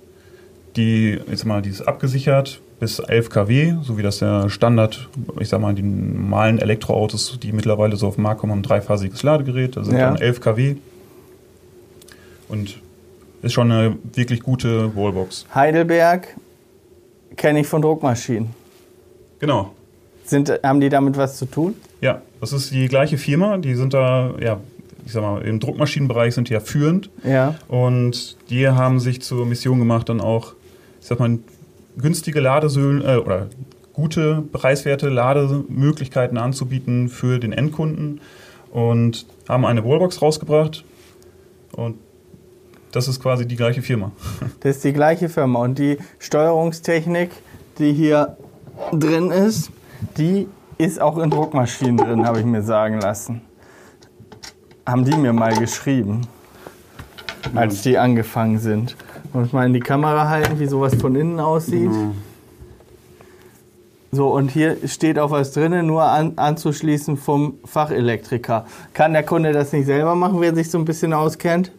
die, 0.77 1.19
jetzt 1.31 1.45
mal, 1.47 1.63
die 1.63 1.71
ist 1.71 1.83
abgesichert 1.83 2.61
bis 2.79 2.99
11 2.99 3.31
kW, 3.31 3.75
so 3.83 3.97
wie 3.97 4.03
das 4.03 4.19
der 4.19 4.51
Standard, 4.51 5.09
ich 5.41 5.49
sag 5.49 5.61
mal, 5.63 5.75
die 5.75 5.83
normalen 5.83 6.59
Elektroautos, 6.59 7.39
die 7.43 7.53
mittlerweile 7.53 7.97
so 7.97 8.07
auf 8.09 8.17
den 8.17 8.23
Markt 8.23 8.41
kommen, 8.41 8.51
haben 8.53 8.59
ein 8.59 8.65
dreiphasiges 8.65 9.23
Ladegerät, 9.23 9.77
da 9.77 9.85
sind 9.85 9.97
Ja. 9.97 10.11
dann 10.11 10.21
11 10.21 10.41
kW. 10.41 10.77
Und 12.49 12.79
ist 13.43 13.55
schon 13.55 13.73
eine 13.73 13.97
wirklich 14.15 14.41
gute 14.43 14.95
Wallbox. 14.95 15.47
Heidelberg 15.55 16.37
kenne 17.37 17.61
ich 17.61 17.67
von 17.67 17.81
Druckmaschinen. 17.81 18.51
Genau. 19.39 19.73
Sind, 20.25 20.51
haben 20.63 20.81
die 20.81 20.89
damit 20.89 21.17
was 21.17 21.39
zu 21.39 21.47
tun? 21.47 21.75
Ja, 22.01 22.23
das 22.41 22.53
ist 22.53 22.73
die 22.73 22.89
gleiche 22.89 23.19
Firma. 23.19 23.57
Die 23.59 23.75
sind 23.75 23.95
da, 23.95 24.35
ja, 24.41 24.61
ich 25.05 25.13
sag 25.13 25.23
mal, 25.23 25.43
im 25.43 25.61
Druckmaschinenbereich 25.61 26.35
sind 26.35 26.49
die 26.49 26.53
ja 26.53 26.61
führend. 26.61 27.11
Ja. 27.25 27.55
Und 27.69 28.37
die 28.51 28.69
haben 28.69 29.01
sich 29.01 29.23
zur 29.23 29.47
Mission 29.47 29.79
gemacht, 29.79 30.09
dann 30.09 30.21
auch 30.21 30.55
ich 31.07 31.09
sag 31.09 31.21
mal, 31.21 31.39
günstige 31.97 32.41
Ladesäulen 32.41 33.01
äh, 33.01 33.19
oder 33.19 33.47
gute 33.93 34.43
preiswerte 34.51 35.09
Lademöglichkeiten 35.09 36.37
anzubieten 36.37 37.09
für 37.09 37.39
den 37.39 37.53
Endkunden 37.53 38.21
und 38.73 39.25
haben 39.49 39.65
eine 39.65 39.85
Wallbox 39.85 40.21
rausgebracht 40.21 40.85
und 41.77 41.97
das 42.91 43.07
ist 43.07 43.23
quasi 43.23 43.47
die 43.47 43.55
gleiche 43.55 43.83
Firma. 43.83 44.11
Das 44.61 44.79
ist 44.79 44.85
die 44.85 44.93
gleiche 44.93 45.29
Firma 45.29 45.61
und 45.61 45.79
die 45.79 45.99
Steuerungstechnik, 46.19 47.31
die 47.79 47.93
hier 47.93 48.37
drin 48.93 49.31
ist, 49.31 49.71
die 50.19 50.49
ist 50.79 51.01
auch 51.01 51.19
in 51.19 51.31
Druckmaschinen 51.31 51.97
drin, 51.97 52.27
habe 52.27 52.41
ich 52.41 52.47
mir 52.47 52.63
sagen 52.63 53.01
lassen. 53.01 53.43
Haben 54.85 55.05
die 55.05 55.17
mir 55.17 55.33
mal 55.33 55.57
geschrieben, 55.57 56.27
als 57.55 57.83
die 57.83 57.99
angefangen 57.99 58.59
sind. 58.59 58.97
Muss 59.33 59.53
mal 59.53 59.67
in 59.67 59.73
die 59.73 59.81
Kamera 59.81 60.29
halten, 60.29 60.59
wie 60.61 60.67
sowas 60.67 60.95
von 60.95 61.15
innen 61.15 61.41
aussieht. 61.41 61.91
So, 64.13 64.29
und 64.29 64.51
hier 64.51 64.77
steht 64.87 65.19
auch 65.19 65.31
was 65.31 65.53
drin, 65.53 65.87
nur 65.87 66.05
an, 66.05 66.35
anzuschließen 66.37 67.17
vom 67.17 67.59
Fachelektriker. 67.65 68.67
Kann 68.95 69.13
der 69.13 69.25
Kunde 69.25 69.53
das 69.53 69.73
nicht 69.73 69.87
selber 69.87 70.15
machen, 70.15 70.41
wer 70.41 70.55
sich 70.55 70.71
so 70.71 70.79
ein 70.79 70.85
bisschen 70.85 71.13
auskennt? 71.13 71.73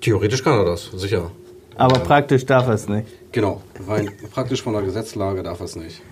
Theoretisch 0.00 0.42
kann 0.42 0.58
er 0.58 0.64
das, 0.64 0.90
sicher. 0.94 1.30
Aber 1.76 1.98
praktisch 2.00 2.46
darf 2.46 2.68
er 2.68 2.74
es 2.74 2.88
nicht. 2.88 3.06
Genau, 3.32 3.60
rein 3.86 4.10
praktisch 4.32 4.62
von 4.62 4.72
der 4.72 4.82
Gesetzlage 4.82 5.42
darf 5.42 5.60
er 5.60 5.66
es 5.66 5.76
nicht. 5.76 6.02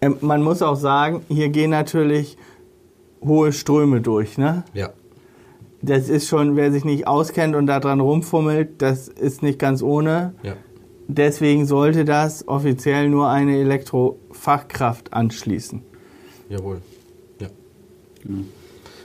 Ähm, 0.00 0.16
man 0.20 0.42
muss 0.42 0.62
auch 0.62 0.76
sagen, 0.76 1.22
hier 1.28 1.48
gehen 1.48 1.70
natürlich 1.70 2.36
hohe 3.24 3.52
Ströme 3.52 4.00
durch. 4.00 4.38
Ne? 4.38 4.64
Ja. 4.74 4.90
Das 5.82 6.08
ist 6.08 6.28
schon, 6.28 6.56
wer 6.56 6.72
sich 6.72 6.84
nicht 6.84 7.06
auskennt 7.06 7.54
und 7.54 7.66
da 7.66 7.80
dran 7.80 8.00
rumfummelt, 8.00 8.82
das 8.82 9.08
ist 9.08 9.42
nicht 9.42 9.58
ganz 9.58 9.82
ohne. 9.82 10.34
Ja. 10.42 10.54
Deswegen 11.08 11.66
sollte 11.66 12.04
das 12.04 12.48
offiziell 12.48 13.08
nur 13.08 13.28
eine 13.28 13.58
Elektrofachkraft 13.58 15.12
anschließen. 15.12 15.82
Jawohl. 16.48 16.80
Ja. 17.38 17.48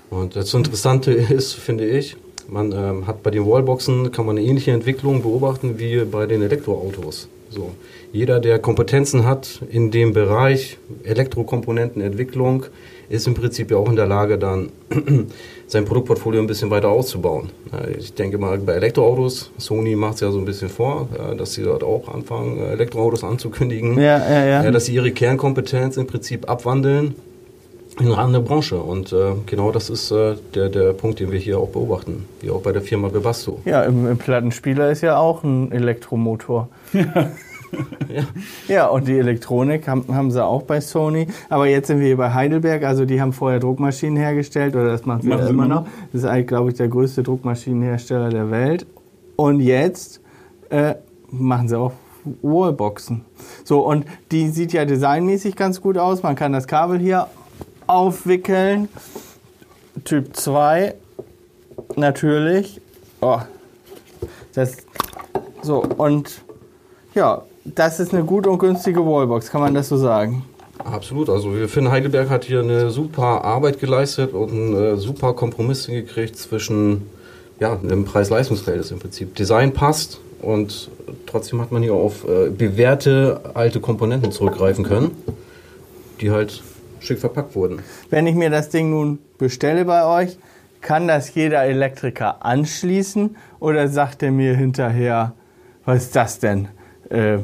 Und 0.10 0.36
das 0.36 0.54
Interessante 0.54 1.12
ist, 1.12 1.54
finde 1.54 1.86
ich, 1.86 2.18
man 2.48 2.72
ähm, 2.72 3.08
hat 3.08 3.24
bei 3.24 3.32
den 3.32 3.46
Wallboxen 3.46 4.12
kann 4.12 4.26
man 4.26 4.38
eine 4.38 4.46
ähnliche 4.46 4.72
Entwicklung 4.72 5.22
beobachten 5.22 5.80
wie 5.80 6.04
bei 6.06 6.26
den 6.26 6.42
Elektroautos. 6.42 7.30
So, 7.50 7.72
jeder, 8.14 8.40
der 8.40 8.60
Kompetenzen 8.60 9.26
hat 9.26 9.62
in 9.70 9.90
dem 9.90 10.14
Bereich 10.14 10.78
Elektrokomponentenentwicklung, 11.04 12.66
ist 13.08 13.28
im 13.28 13.34
Prinzip 13.34 13.72
ja 13.72 13.78
auch 13.78 13.90
in 13.90 13.96
der 13.96 14.08
Lage, 14.08 14.38
dann 14.38 14.70
sein 15.68 15.86
Produktportfolio 15.86 16.42
ein 16.42 16.48
bisschen 16.48 16.70
weiter 16.70 16.90
auszubauen. 16.90 17.50
Ich 17.98 18.14
denke 18.14 18.38
mal, 18.38 18.58
bei 18.58 18.74
Elektroautos, 18.74 19.52
Sony 19.58 19.96
macht 19.96 20.16
es 20.16 20.20
ja 20.22 20.32
so 20.32 20.40
ein 20.40 20.46
bisschen 20.46 20.70
vor, 20.70 21.08
dass 21.38 21.54
sie 21.54 21.64
dort 21.64 21.84
auch 21.84 22.14
anfangen, 22.14 22.58
äh, 22.58 22.72
Elektroautos 22.72 23.24
anzukündigen. 23.24 23.98
Ja, 23.98 24.18
ja, 24.18 24.46
ja. 24.46 24.64
Ja, 24.64 24.72
dass 24.72 24.86
sie 24.86 24.96
ihre 24.96 25.12
Kernkompetenz 25.12 25.98
im 25.98 26.08
Prinzip 26.08 26.50
abwandeln 26.50 27.16
in 28.00 28.08
eine 28.08 28.18
andere 28.18 28.44
Branche. 28.44 28.78
Und 28.78 29.12
äh, 29.14 29.34
genau 29.46 29.72
das 29.72 29.90
ist 29.90 30.12
äh, 30.12 30.36
der, 30.56 30.70
der 30.70 30.94
Punkt, 30.94 31.20
den 31.20 31.32
wir 31.32 31.40
hier 31.40 31.60
auch 31.60 31.70
beobachten, 31.70 32.26
wie 32.42 32.50
auch 32.50 32.62
bei 32.62 32.72
der 32.72 32.82
Firma 32.82 33.10
Bebasto. 33.10 33.60
Ja, 33.66 33.84
im, 33.84 34.08
im 34.08 34.18
Plattenspieler 34.18 34.90
ist 34.90 35.02
ja 35.02 35.18
auch 35.18 35.44
ein 35.44 35.72
Elektromotor. 35.72 36.70
Ja. 38.10 38.24
ja, 38.68 38.88
und 38.88 39.08
die 39.08 39.18
Elektronik 39.18 39.88
haben, 39.88 40.06
haben 40.14 40.32
sie 40.32 40.44
auch 40.44 40.64
bei 40.64 40.82
Sony. 40.82 41.28
Aber 41.50 41.68
jetzt 41.68 41.88
sind 41.88 42.00
wir 42.00 42.08
hier 42.08 42.18
bei 42.18 42.34
Heidelberg. 42.34 42.84
Also 42.84 43.06
die 43.06 43.22
haben 43.22 43.32
vorher 43.32 43.60
Druckmaschinen 43.60 44.18
hergestellt 44.18 44.76
oder 44.76 44.88
das 44.88 45.06
machen 45.06 45.22
sie 45.22 45.30
Machen 45.30 45.48
immer 45.48 45.68
noch. 45.68 45.88
Das 46.12 46.24
ist 46.24 46.28
eigentlich, 46.28 46.48
glaube 46.48 46.72
ich, 46.72 46.78
der 46.78 46.90
größte 46.90 47.24
Druckmaschinenhersteller 47.24 48.30
der 48.30 48.52
Welt. 48.52 48.86
Und 49.38 49.62
jetzt 49.62 50.20
äh, 50.70 50.96
machen 51.30 51.68
sie 51.68 51.78
auch 51.78 51.94
Wallboxen. 52.42 53.26
So, 53.64 53.80
und 53.80 54.06
die 54.32 54.50
sieht 54.50 54.74
ja 54.74 54.86
designmäßig 54.86 55.56
ganz 55.56 55.82
gut 55.82 55.98
aus. 55.98 56.24
Man 56.24 56.36
kann 56.36 56.54
das 56.54 56.68
Kabel 56.68 57.00
hier 57.00 57.28
aufwickeln. 57.88 58.90
Typ 60.04 60.36
2 60.36 60.96
natürlich. 61.96 62.82
Oh, 63.22 63.40
das, 64.54 64.78
so, 65.62 65.84
und 65.84 66.42
ja, 67.14 67.44
das 67.66 68.00
ist 68.00 68.14
eine 68.14 68.24
gute 68.24 68.50
und 68.50 68.60
günstige 68.60 69.06
Wallbox, 69.06 69.52
kann 69.52 69.62
man 69.62 69.74
das 69.74 69.90
so 69.90 69.98
sagen? 69.98 70.44
Absolut, 70.80 71.30
also 71.30 71.56
wir 71.56 71.70
finden, 71.70 71.92
Heidelberg 71.92 72.30
hat 72.30 72.46
hier 72.46 72.62
eine 72.62 72.90
super 72.90 73.44
Arbeit 73.44 73.80
geleistet 73.80 74.34
und 74.34 74.52
einen 74.52 74.76
äh, 74.76 74.98
super 74.98 75.34
Kompromiss 75.34 75.86
hingekriegt 75.86 76.38
zwischen 76.38 77.04
ja, 77.60 77.78
einem 77.78 78.06
Preis-Leistungsverhältnis 78.06 78.92
im 78.92 79.00
Prinzip. 79.00 79.36
Design 79.36 79.74
passt 79.74 80.20
und 80.42 80.90
trotzdem 81.28 81.62
hat 81.62 81.72
man 81.72 81.84
hier 81.84 81.94
auf 81.94 82.28
äh, 82.28 82.50
bewährte 82.50 83.52
alte 83.54 83.80
Komponenten 83.80 84.32
zurückgreifen 84.32 84.84
können, 84.84 85.12
die 86.20 86.32
halt 86.32 86.64
schick 87.00 87.20
verpackt 87.20 87.56
wurden. 87.56 87.80
Wenn 88.10 88.26
ich 88.26 88.36
mir 88.36 88.50
das 88.50 88.70
Ding 88.70 88.90
nun 88.90 89.20
bestelle 89.38 89.86
bei 89.86 90.06
euch, 90.06 90.38
kann 90.82 91.08
das 91.08 91.34
jeder 91.36 91.64
Elektriker 91.64 92.44
anschließen 92.44 93.36
oder 93.60 93.88
sagt 93.88 94.24
er 94.24 94.32
mir 94.32 94.56
hinterher, 94.56 95.34
was 95.86 96.06
ist 96.06 96.16
das 96.16 96.40
denn? 96.40 96.70
Äh, 97.12 97.40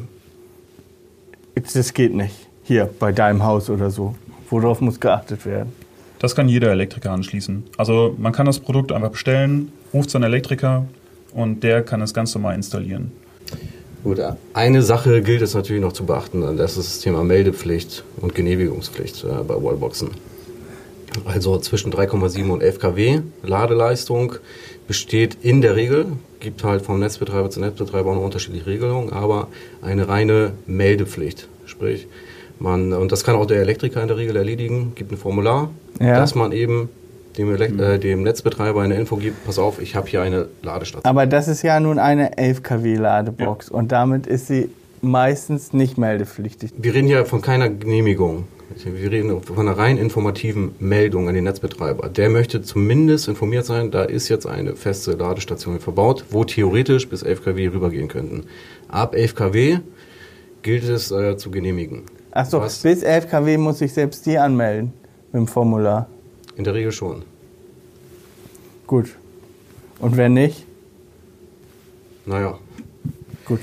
das 1.74 1.94
geht 1.94 2.16
nicht. 2.16 2.36
Hier 2.64 2.90
bei 3.00 3.12
deinem 3.12 3.44
Haus 3.44 3.70
oder 3.70 3.90
so. 3.92 4.16
Worauf 4.50 4.82
muss 4.82 5.00
geachtet 5.00 5.46
werden? 5.46 5.74
Das 6.20 6.36
kann 6.36 6.50
jeder 6.50 6.72
Elektriker 6.72 7.12
anschließen. 7.12 7.64
Also 7.78 8.16
man 8.18 8.34
kann 8.34 8.46
das 8.46 8.60
Produkt 8.60 8.92
einfach 8.92 9.12
bestellen, 9.12 9.72
ruft 9.94 10.10
seinen 10.10 10.24
Elektriker 10.24 10.86
und 11.34 11.64
der 11.64 11.84
kann 11.84 12.02
es 12.02 12.14
ganz 12.14 12.34
normal 12.34 12.56
installieren. 12.56 13.12
Gut, 14.04 14.20
eine 14.54 14.82
Sache 14.82 15.22
gilt 15.22 15.42
es 15.42 15.54
natürlich 15.54 15.82
noch 15.82 15.94
zu 15.94 16.06
beachten, 16.06 16.42
das 16.58 16.78
ist 16.78 16.96
das 16.96 17.00
Thema 17.00 17.24
Meldepflicht 17.24 18.04
und 18.22 18.34
Genehmigungspflicht 18.34 19.24
äh, 19.24 19.44
bei 19.46 19.56
Wallboxen. 19.56 20.12
Also 21.26 21.58
zwischen 21.60 21.92
3,7 21.92 22.50
und 22.50 22.62
11 22.62 22.80
kW 22.80 23.22
Ladeleistung 23.44 24.36
besteht 24.88 25.38
in 25.42 25.62
der 25.62 25.76
Regel, 25.76 26.06
gibt 26.40 26.64
halt 26.64 26.82
vom 26.84 27.00
Netzbetreiber 27.00 27.50
zu 27.50 27.60
Netzbetreiber 27.60 28.12
eine 28.12 28.22
unterschiedliche 28.22 28.66
Regelung, 28.68 29.12
aber 29.12 29.48
eine 29.82 30.08
reine 30.08 30.54
Meldepflicht. 30.66 31.48
Sprich, 31.66 32.08
man, 32.60 32.94
und 32.94 33.12
das 33.12 33.24
kann 33.24 33.36
auch 33.36 33.46
der 33.46 33.62
Elektriker 33.62 34.02
in 34.02 34.08
der 34.08 34.18
Regel 34.18 34.36
erledigen, 34.36 34.94
gibt 34.96 35.12
ein 35.12 35.18
Formular, 35.18 35.70
Ja. 36.00 36.16
dass 36.20 36.36
man 36.36 36.52
eben 36.52 36.90
dem, 37.38 37.54
Elekt 37.54 37.80
äh, 37.80 38.00
dem 38.00 38.24
Netzbetreiber 38.24 38.82
eine 38.82 38.96
Info 38.96 39.18
gibt, 39.18 39.46
pass 39.46 39.60
auf, 39.60 39.80
ich 39.80 39.96
habe 39.96 40.08
hier 40.08 40.22
eine 40.22 40.48
Ladestation. 40.64 41.06
Aber 41.06 41.26
das 41.28 41.48
ist 41.48 41.62
ja 41.62 41.80
nun 41.80 42.00
eine 42.00 42.38
11 42.38 42.64
kW 42.64 42.96
Ladebox 42.96 43.70
und 43.70 43.92
damit 43.92 44.26
ist 44.26 44.48
sie 44.48 44.70
meistens 45.02 45.74
nicht 45.74 45.98
meldepflichtig. 46.00 46.72
Wir 46.78 46.94
reden 46.96 47.08
hier 47.08 47.26
von 47.26 47.42
keiner 47.42 47.70
Genehmigung. 47.70 48.46
Wir 48.76 49.12
reden 49.12 49.42
von 49.42 49.60
einer 49.60 49.78
rein 49.78 49.98
informativen 49.98 50.76
Meldung 50.80 51.30
an 51.30 51.36
den 51.36 51.46
Netzbetreiber. 51.46 52.10
Der 52.10 52.30
möchte 52.30 52.62
zumindest 52.62 53.28
informiert 53.28 53.66
sein, 53.66 53.92
da 53.92 54.04
ist 54.04 54.28
jetzt 54.28 54.46
eine 54.46 54.76
feste 54.76 55.14
Ladestation 55.14 55.80
verbaut, 55.80 56.26
wo 56.32 56.44
theoretisch 56.44 57.08
bis 57.08 57.24
11 57.24 57.44
kW 57.46 57.68
rübergehen 57.68 58.10
könnten. 58.10 58.46
Ab 58.90 59.16
11 59.16 59.36
kW 59.36 59.80
gilt 60.64 60.84
es 60.84 61.12
äh, 61.12 61.38
zu 61.38 61.50
genehmigen. 61.50 62.04
Achso, 62.32 62.60
bis 62.60 62.84
11 63.04 63.30
kW 63.30 63.58
muss 63.58 63.80
ich 63.82 63.94
selbst 63.94 64.26
die 64.26 64.38
anmelden 64.38 64.92
mit 65.32 65.42
dem 65.42 65.48
Formular. 65.48 66.08
In 66.58 66.66
der 66.66 66.74
Regel 66.74 66.92
schon. 66.92 67.24
Gut. 68.86 69.16
Und 70.00 70.18
wenn 70.18 70.34
nicht? 70.34 70.66
Naja, 72.26 72.60
Gut. 73.48 73.60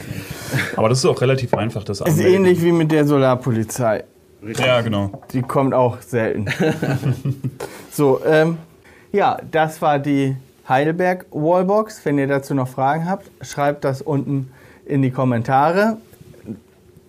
Aber 0.77 0.89
das 0.89 0.99
ist 0.99 1.05
auch 1.05 1.21
relativ 1.21 1.53
einfach, 1.53 1.85
das 1.85 2.01
Ist 2.01 2.07
Anmelden. 2.07 2.35
ähnlich 2.35 2.63
wie 2.63 2.73
mit 2.73 2.91
der 2.91 3.07
Solarpolizei. 3.07 4.05
Ja, 4.59 4.81
genau. 4.81 5.23
Die 5.33 5.43
kommt 5.43 5.75
auch 5.75 6.01
selten. 6.01 6.47
so, 7.91 8.21
ähm, 8.25 8.59
ja, 9.13 9.39
das 9.51 9.81
war 9.81 9.99
die 9.99 10.37
Heidelberg 10.69 11.27
Wallbox. 11.31 12.05
Wenn 12.05 12.19
ihr 12.19 12.27
dazu 12.27 12.55
noch 12.55 12.69
Fragen 12.69 13.09
habt, 13.09 13.31
schreibt 13.43 13.85
das 13.85 14.03
unten 14.03 14.51
in 14.85 15.03
die 15.03 15.11
Kommentare. 15.11 15.99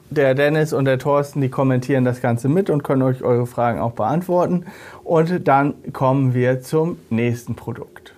Der 0.09 0.35
Dennis 0.35 0.71
und 0.71 0.85
der 0.85 0.99
Thorsten, 0.99 1.41
die 1.41 1.49
kommentieren 1.49 2.05
das 2.05 2.21
Ganze 2.21 2.47
mit 2.47 2.69
und 2.69 2.83
können 2.83 3.01
euch 3.01 3.23
eure 3.23 3.47
Fragen 3.47 3.79
auch 3.79 3.93
beantworten. 3.93 4.65
Und 5.03 5.47
dann 5.47 5.73
kommen 5.93 6.33
wir 6.33 6.61
zum 6.61 6.97
nächsten 7.09 7.55
Produkt. 7.55 8.13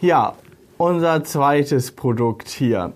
Ja, 0.00 0.34
unser 0.76 1.24
zweites 1.24 1.92
Produkt 1.92 2.48
hier. 2.48 2.92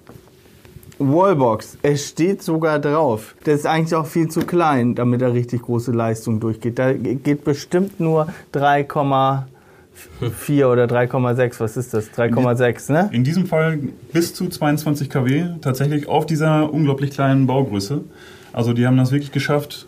Wallbox, 0.98 1.78
es 1.82 2.08
steht 2.08 2.42
sogar 2.42 2.78
drauf. 2.78 3.34
Das 3.44 3.60
ist 3.60 3.66
eigentlich 3.66 3.94
auch 3.94 4.06
viel 4.06 4.28
zu 4.28 4.40
klein, 4.40 4.94
damit 4.94 5.22
da 5.22 5.28
richtig 5.28 5.62
große 5.62 5.92
Leistung 5.92 6.40
durchgeht. 6.40 6.78
Da 6.78 6.92
geht 6.92 7.44
bestimmt 7.44 7.98
nur 7.98 8.28
3,4 8.52 10.66
oder 10.66 10.84
3,6. 10.84 11.60
Was 11.60 11.76
ist 11.76 11.94
das? 11.94 12.12
3,6, 12.12 12.92
ne? 12.92 13.10
In 13.12 13.24
diesem 13.24 13.46
Fall 13.46 13.78
bis 14.12 14.34
zu 14.34 14.48
22 14.48 15.10
kW, 15.10 15.46
tatsächlich 15.60 16.06
auf 16.06 16.26
dieser 16.26 16.72
unglaublich 16.72 17.10
kleinen 17.10 17.46
Baugröße. 17.46 18.04
Also 18.52 18.72
die 18.72 18.86
haben 18.86 18.96
das 18.96 19.10
wirklich 19.10 19.32
geschafft, 19.32 19.86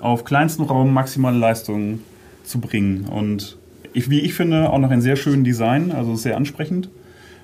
auf 0.00 0.24
kleinstem 0.24 0.64
Raum 0.64 0.94
maximale 0.94 1.36
Leistung 1.36 2.00
zu 2.44 2.60
bringen. 2.60 3.06
Und 3.10 3.58
ich, 3.92 4.08
wie 4.08 4.20
ich 4.20 4.34
finde, 4.34 4.70
auch 4.70 4.78
noch 4.78 4.90
ein 4.90 5.02
sehr 5.02 5.16
schönes 5.16 5.44
Design, 5.44 5.92
also 5.92 6.16
sehr 6.16 6.36
ansprechend. 6.36 6.88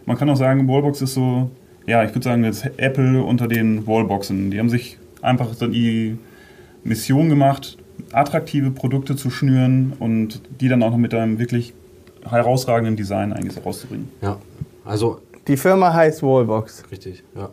Man 0.06 0.16
kann 0.16 0.30
auch 0.30 0.36
sagen, 0.36 0.66
Wallbox 0.66 1.02
ist 1.02 1.14
so 1.14 1.50
ja, 1.86 2.04
ich 2.04 2.10
würde 2.10 2.24
sagen, 2.24 2.44
jetzt 2.44 2.68
Apple 2.76 3.22
unter 3.22 3.48
den 3.48 3.86
Wallboxen. 3.86 4.50
Die 4.50 4.58
haben 4.58 4.70
sich 4.70 4.98
einfach 5.20 5.52
so 5.54 5.66
die 5.66 6.18
Mission 6.84 7.28
gemacht, 7.28 7.78
attraktive 8.12 8.70
Produkte 8.70 9.16
zu 9.16 9.30
schnüren 9.30 9.92
und 9.98 10.42
die 10.60 10.68
dann 10.68 10.82
auch 10.82 10.90
noch 10.90 10.98
mit 10.98 11.14
einem 11.14 11.38
wirklich 11.38 11.74
herausragenden 12.28 12.96
Design 12.96 13.32
eigentlich 13.32 13.64
rauszubringen. 13.64 14.08
Ja, 14.20 14.38
also 14.84 15.20
Die 15.48 15.56
Firma 15.56 15.92
heißt 15.92 16.22
Wallbox. 16.22 16.84
Richtig, 16.90 17.24
ja. 17.34 17.50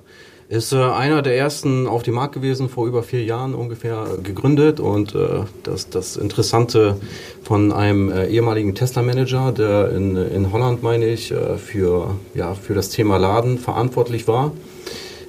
Ist 0.49 0.73
äh, 0.73 0.77
einer 0.77 1.21
der 1.21 1.37
ersten 1.37 1.85
auf 1.85 2.01
dem 2.01 2.15
Markt 2.15 2.33
gewesen, 2.33 2.69
vor 2.69 2.87
über 2.87 3.03
vier 3.03 3.23
Jahren 3.23 3.53
ungefähr 3.53 4.07
äh, 4.17 4.21
gegründet. 4.23 4.79
Und 4.79 5.13
äh, 5.13 5.43
das, 5.61 5.91
das 5.91 6.17
Interessante 6.17 6.97
von 7.43 7.71
einem 7.71 8.11
äh, 8.11 8.25
ehemaligen 8.25 8.73
Tesla-Manager, 8.73 9.51
der 9.51 9.91
in, 9.91 10.15
in 10.17 10.51
Holland, 10.51 10.81
meine 10.81 11.05
ich, 11.05 11.31
äh, 11.31 11.57
für, 11.57 12.15
ja, 12.33 12.55
für 12.55 12.73
das 12.73 12.89
Thema 12.89 13.17
Laden 13.17 13.59
verantwortlich 13.59 14.27
war. 14.27 14.51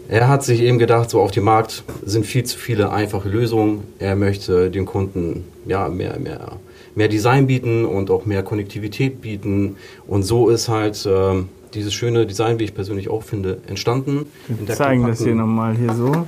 Er 0.08 0.26
hat 0.26 0.42
sich 0.42 0.62
eben 0.62 0.78
gedacht, 0.78 1.10
so 1.10 1.20
auf 1.20 1.32
dem 1.32 1.44
Markt 1.44 1.84
sind 2.02 2.24
viel 2.24 2.44
zu 2.44 2.56
viele 2.56 2.90
einfache 2.90 3.28
Lösungen. 3.28 3.82
Er 3.98 4.16
möchte 4.16 4.70
den 4.70 4.86
Kunden 4.86 5.44
ja, 5.66 5.90
mehr, 5.90 6.18
mehr, 6.18 6.52
mehr 6.94 7.08
Design 7.08 7.46
bieten 7.46 7.84
und 7.84 8.10
auch 8.10 8.24
mehr 8.24 8.42
Konnektivität 8.42 9.20
bieten. 9.20 9.76
Und 10.06 10.22
so 10.22 10.48
ist 10.48 10.70
halt 10.70 11.06
ähm, 11.06 11.50
dieses 11.74 11.92
schöne 11.92 12.26
Design, 12.26 12.58
wie 12.58 12.64
ich 12.64 12.74
persönlich 12.74 13.08
auch 13.08 13.22
finde, 13.22 13.58
entstanden. 13.66 14.26
Wir 14.48 14.74
zeigen 14.74 15.06
das 15.06 15.22
hier 15.22 15.34
nochmal 15.34 15.76
hier 15.76 15.94
so. 15.94 16.26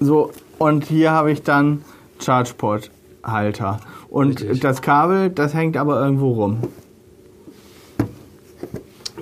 So, 0.00 0.30
und 0.58 0.84
hier 0.84 1.10
habe 1.10 1.32
ich 1.32 1.42
dann 1.42 1.82
ChargePort-Halter. 2.24 3.80
Und 4.08 4.40
Richtig. 4.40 4.60
das 4.60 4.82
Kabel, 4.82 5.30
das 5.30 5.54
hängt 5.54 5.76
aber 5.76 6.00
irgendwo 6.00 6.32
rum. 6.32 6.58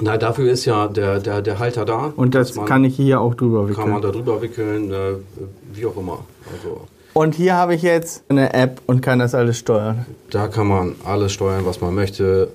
Na, 0.01 0.17
dafür 0.17 0.51
ist 0.51 0.65
ja 0.65 0.89
der, 0.89 1.21
der, 1.21 1.41
der 1.41 1.59
Halter 1.59 1.85
da. 1.85 2.13
Und 2.17 2.35
das 2.35 2.55
man, 2.57 2.67
kann 2.67 2.85
ich 2.85 2.97
hier 2.97 3.21
auch 3.21 3.35
drüber 3.35 3.67
kann 3.73 3.91
man 3.91 3.99
wickeln. 3.99 4.03
da 4.03 4.11
drüber 4.11 4.43
wickeln, 4.43 4.93
äh, 4.93 5.13
wie 5.73 5.87
auch 5.87 5.97
immer. 5.97 6.25
Also 6.53 6.81
Und 7.13 7.35
hier 7.37 7.55
habe 7.55 7.75
ich 7.77 7.83
jetzt 7.83 8.25
eine 8.29 8.53
App 8.55 8.83
und 8.87 9.03
kann 9.03 9.21
das 9.21 9.35
alles 9.35 9.59
steuern. 9.59 10.05
da 10.31 10.49
kann 10.49 10.67
man 10.67 10.97
alles 11.05 11.33
steuern, 11.33 11.65
was 11.65 11.81
man 11.81 11.95
möchte. 11.95 12.49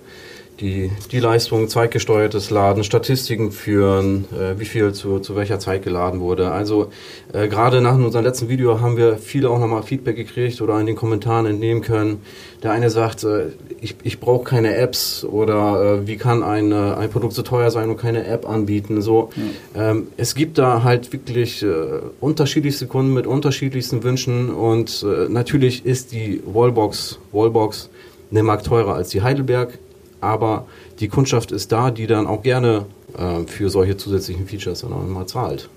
Die, 0.60 0.92
die 1.12 1.20
Leistung, 1.20 1.70
zeitgesteuertes 1.70 2.50
Laden, 2.50 2.84
Statistiken 2.84 3.52
führen, 3.52 4.26
äh, 4.34 4.60
wie 4.60 4.66
viel 4.66 4.92
zu, 4.92 5.20
zu 5.20 5.38
welcher 5.38 5.58
Zeit 5.60 5.84
geladen 5.84 6.20
wurde. 6.20 6.52
Also 6.52 6.90
äh, 7.32 7.48
gerade 7.48 7.80
nach 7.80 7.96
unserem 7.96 8.26
letzten 8.26 8.50
Video 8.50 8.82
haben 8.82 8.98
wir 8.98 9.18
viele 9.18 9.50
auch 9.50 9.60
nochmal 9.60 9.84
Feedback 9.84 10.18
gekriegt 10.18 10.62
oder 10.62 10.78
in 10.78 10.86
den 10.86 10.98
Kommentaren 10.98 11.46
entnehmen 11.46 11.82
können. 11.82 12.22
Der 12.62 12.74
eine 12.74 12.90
sagt, 12.90 13.24
äh, 13.24 13.54
ich, 13.80 13.96
ich 14.04 14.20
brauche 14.20 14.44
keine 14.44 14.76
Apps 14.76 15.24
oder 15.24 16.02
äh, 16.02 16.08
wie 16.08 16.18
kann 16.18 16.44
ein, 16.44 16.74
äh, 16.74 16.76
ein 16.76 17.10
Produkt 17.10 17.36
so 17.36 17.42
teuer 17.42 17.72
sein 17.72 17.90
und 17.90 17.96
keine 17.96 18.28
App 18.28 18.48
anbieten. 18.50 19.02
So, 19.02 19.30
ähm, 19.76 20.08
es 20.18 20.36
gibt 20.36 20.58
da 20.58 20.84
halt 20.84 21.14
wirklich 21.14 21.64
äh, 21.64 22.02
unterschiedlichste 22.20 22.88
Kunden 22.88 23.14
mit 23.14 23.28
unterschiedlichsten 23.28 24.04
Wünschen 24.04 24.50
und 24.50 25.06
natürlich 25.30 25.86
ist 25.86 26.12
die 26.12 26.42
Wallbox, 26.46 27.20
Wallbox 27.32 27.90
eine 28.32 28.44
Mark 28.44 28.64
teurer 28.64 28.96
als 28.96 29.10
die 29.10 29.22
Heidelberg, 29.22 29.80
aber 30.22 30.66
die 31.00 31.08
Kundschaft 31.08 31.52
ist 31.52 31.72
da, 31.72 31.92
die 31.92 32.08
dann 32.08 32.28
auch 32.28 32.44
gerne 32.44 32.86
äh, 33.18 33.46
für 33.48 33.70
solche 33.70 33.98
zusätzlichen 33.98 34.48
Features 34.48 34.82
dann 34.82 34.94
auch 34.94 35.04
immer 35.04 35.28
zahlt. 35.28 35.70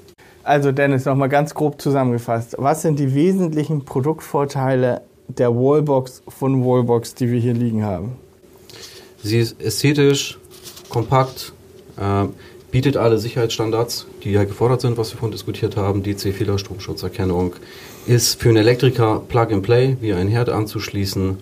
Also 0.44 0.72
Dennis, 0.72 1.04
nochmal 1.04 1.28
ganz 1.28 1.54
grob 1.54 1.80
zusammengefasst. 1.80 2.56
Was 2.58 2.82
sind 2.82 2.98
die 2.98 3.14
wesentlichen 3.14 3.84
Produktvorteile 3.84 5.02
der 5.28 5.54
Wallbox 5.54 6.22
von 6.28 6.64
Wallbox, 6.64 7.14
die 7.14 7.30
wir 7.30 7.38
hier 7.38 7.54
liegen 7.54 7.84
haben? 7.84 8.16
Sie 9.22 9.38
ist 9.38 9.60
ästhetisch, 9.62 10.38
kompakt, 10.88 11.52
äh, 11.96 12.26
bietet 12.72 12.96
alle 12.96 13.18
Sicherheitsstandards, 13.18 14.06
die 14.24 14.32
ja 14.32 14.44
gefordert 14.44 14.80
sind, 14.80 14.96
was 14.96 15.12
wir 15.12 15.18
vorhin 15.18 15.32
diskutiert 15.32 15.76
haben, 15.76 16.02
DC-Fehler, 16.02 16.58
Stromschutzerkennung, 16.58 17.52
ist 18.06 18.40
für 18.40 18.48
einen 18.48 18.58
Elektriker 18.58 19.22
Plug-and-Play, 19.28 19.98
wie 20.00 20.12
ein 20.12 20.26
Herd 20.26 20.48
anzuschließen 20.48 21.36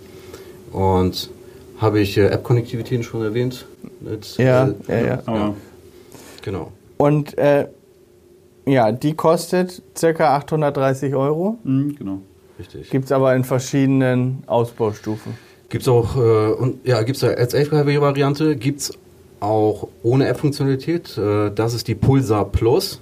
und 0.73 1.31
habe 1.81 2.01
ich 2.01 2.17
äh, 2.17 2.27
App-Konnektivitäten 2.27 3.03
schon 3.03 3.23
erwähnt? 3.23 3.67
Mit, 4.01 4.37
Ja, 4.37 4.69
äh, 4.89 5.01
ja, 5.01 5.07
ja. 5.07 5.23
Aber 5.27 5.55
Genau. 6.43 6.73
Und 6.97 7.37
äh, 7.39 7.67
ja, 8.67 8.93
die 8.93 9.15
kostet 9.15 9.83
circa 9.97 10.37
830 10.37 11.15
Euro. 11.15 11.59
mh, 11.65 11.95
genau. 11.99 12.21
Richtig. 12.59 12.91
Gibt 12.91 13.07
es 13.07 13.13
aber 13.13 13.35
in 13.35 13.45
verschiedenen 13.45 14.43
Ausbaustufen. 14.47 15.33
Gibt 15.71 15.83
es 15.83 15.89
auch, 15.89 16.17
äh, 16.17 16.53
und, 16.53 16.87
ja, 16.87 17.03
gibt's 17.03 17.25
als 17.25 17.55
11 17.55 17.73
variante 17.73 18.55
gibt 18.57 18.81
es 18.81 18.93
auch 19.41 19.89
ohne 20.03 20.29
App-Funktionalität. 20.29 21.17
Äh, 21.17 21.53
das 21.55 21.73
ist 21.73 21.89
die 21.89 21.95
Pulsar 21.95 22.45
Plus. 22.45 23.01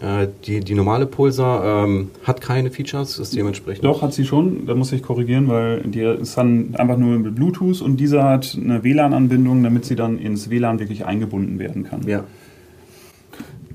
Äh, 0.00 0.28
die, 0.44 0.60
die 0.60 0.74
normale 0.74 1.06
Pulsar 1.06 1.84
ähm, 1.84 2.10
hat 2.22 2.40
keine 2.40 2.70
Features, 2.70 3.18
ist 3.18 3.34
dementsprechend. 3.34 3.84
Doch, 3.84 4.02
hat 4.02 4.12
sie 4.12 4.24
schon. 4.24 4.66
Da 4.66 4.74
muss 4.74 4.92
ich 4.92 5.02
korrigieren, 5.02 5.48
weil 5.48 5.80
die 5.80 6.02
ist 6.02 6.36
dann 6.36 6.74
einfach 6.76 6.96
nur 6.96 7.18
mit 7.18 7.34
Bluetooth 7.34 7.80
und 7.82 7.96
diese 7.98 8.22
hat 8.22 8.56
eine 8.60 8.84
WLAN-Anbindung, 8.84 9.62
damit 9.62 9.84
sie 9.84 9.96
dann 9.96 10.18
ins 10.18 10.50
WLAN 10.50 10.78
wirklich 10.78 11.04
eingebunden 11.04 11.58
werden 11.58 11.84
kann. 11.84 12.06
Ja. 12.06 12.24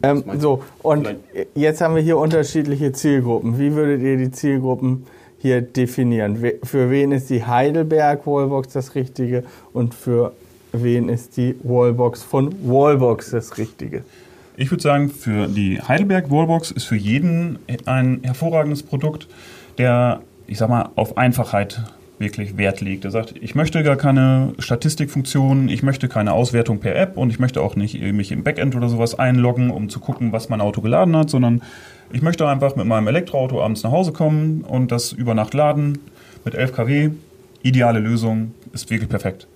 Ähm, 0.01 0.23
so, 0.37 0.63
und 0.81 1.07
Vielleicht- 1.07 1.47
jetzt 1.55 1.81
haben 1.81 1.95
wir 1.95 2.01
hier 2.01 2.17
unterschiedliche 2.17 2.91
Zielgruppen. 2.91 3.57
Wie 3.59 3.73
würdet 3.73 4.01
ihr 4.01 4.17
die 4.17 4.31
Zielgruppen 4.31 5.05
hier 5.39 5.61
definieren? 5.61 6.37
Für 6.63 6.89
wen 6.89 7.11
ist 7.11 7.29
die 7.29 7.45
Heidelberg 7.45 8.25
Wallbox 8.27 8.73
das 8.73 8.95
Richtige 8.95 9.43
und 9.73 9.93
für 9.93 10.33
wen 10.73 11.09
ist 11.09 11.37
die 11.37 11.55
Wallbox 11.63 12.23
von 12.23 12.53
Wallbox 12.65 13.31
das 13.31 13.57
Richtige? 13.57 14.03
Ich 14.55 14.69
würde 14.69 14.83
sagen, 14.83 15.09
für 15.09 15.47
die 15.47 15.81
Heidelberg 15.81 16.29
Wallbox 16.29 16.69
ist 16.69 16.83
für 16.83 16.95
jeden 16.95 17.57
ein 17.87 18.19
hervorragendes 18.21 18.83
Produkt, 18.83 19.27
der, 19.79 20.21
ich 20.45 20.59
sag 20.59 20.69
mal, 20.69 20.89
auf 20.95 21.17
Einfachheit 21.17 21.81
wirklich 22.19 22.55
Wert 22.55 22.79
legt. 22.79 23.03
Er 23.03 23.09
sagt, 23.09 23.33
ich 23.41 23.55
möchte 23.55 23.81
gar 23.81 23.95
keine 23.95 24.53
Statistikfunktion, 24.59 25.69
ich 25.69 25.81
möchte 25.81 26.07
keine 26.07 26.33
Auswertung 26.33 26.79
per 26.79 26.95
App 26.95 27.17
und 27.17 27.31
ich 27.31 27.39
möchte 27.39 27.61
auch 27.61 27.75
nicht 27.75 27.99
mich 27.99 28.31
im 28.31 28.43
Backend 28.43 28.75
oder 28.75 28.89
sowas 28.89 29.17
einloggen, 29.17 29.71
um 29.71 29.89
zu 29.89 29.99
gucken, 29.99 30.31
was 30.31 30.49
mein 30.49 30.61
Auto 30.61 30.81
geladen 30.81 31.15
hat, 31.15 31.31
sondern 31.31 31.63
ich 32.11 32.21
möchte 32.21 32.47
einfach 32.47 32.75
mit 32.75 32.85
meinem 32.85 33.07
Elektroauto 33.07 33.59
abends 33.59 33.81
nach 33.81 33.91
Hause 33.91 34.11
kommen 34.11 34.61
und 34.61 34.91
das 34.91 35.13
über 35.13 35.33
Nacht 35.33 35.55
laden 35.55 35.97
mit 36.45 36.53
11 36.53 36.73
kW. 36.73 37.09
Ideale 37.63 37.99
Lösung, 37.99 38.53
ist 38.71 38.91
wirklich 38.91 39.09
perfekt 39.09 39.47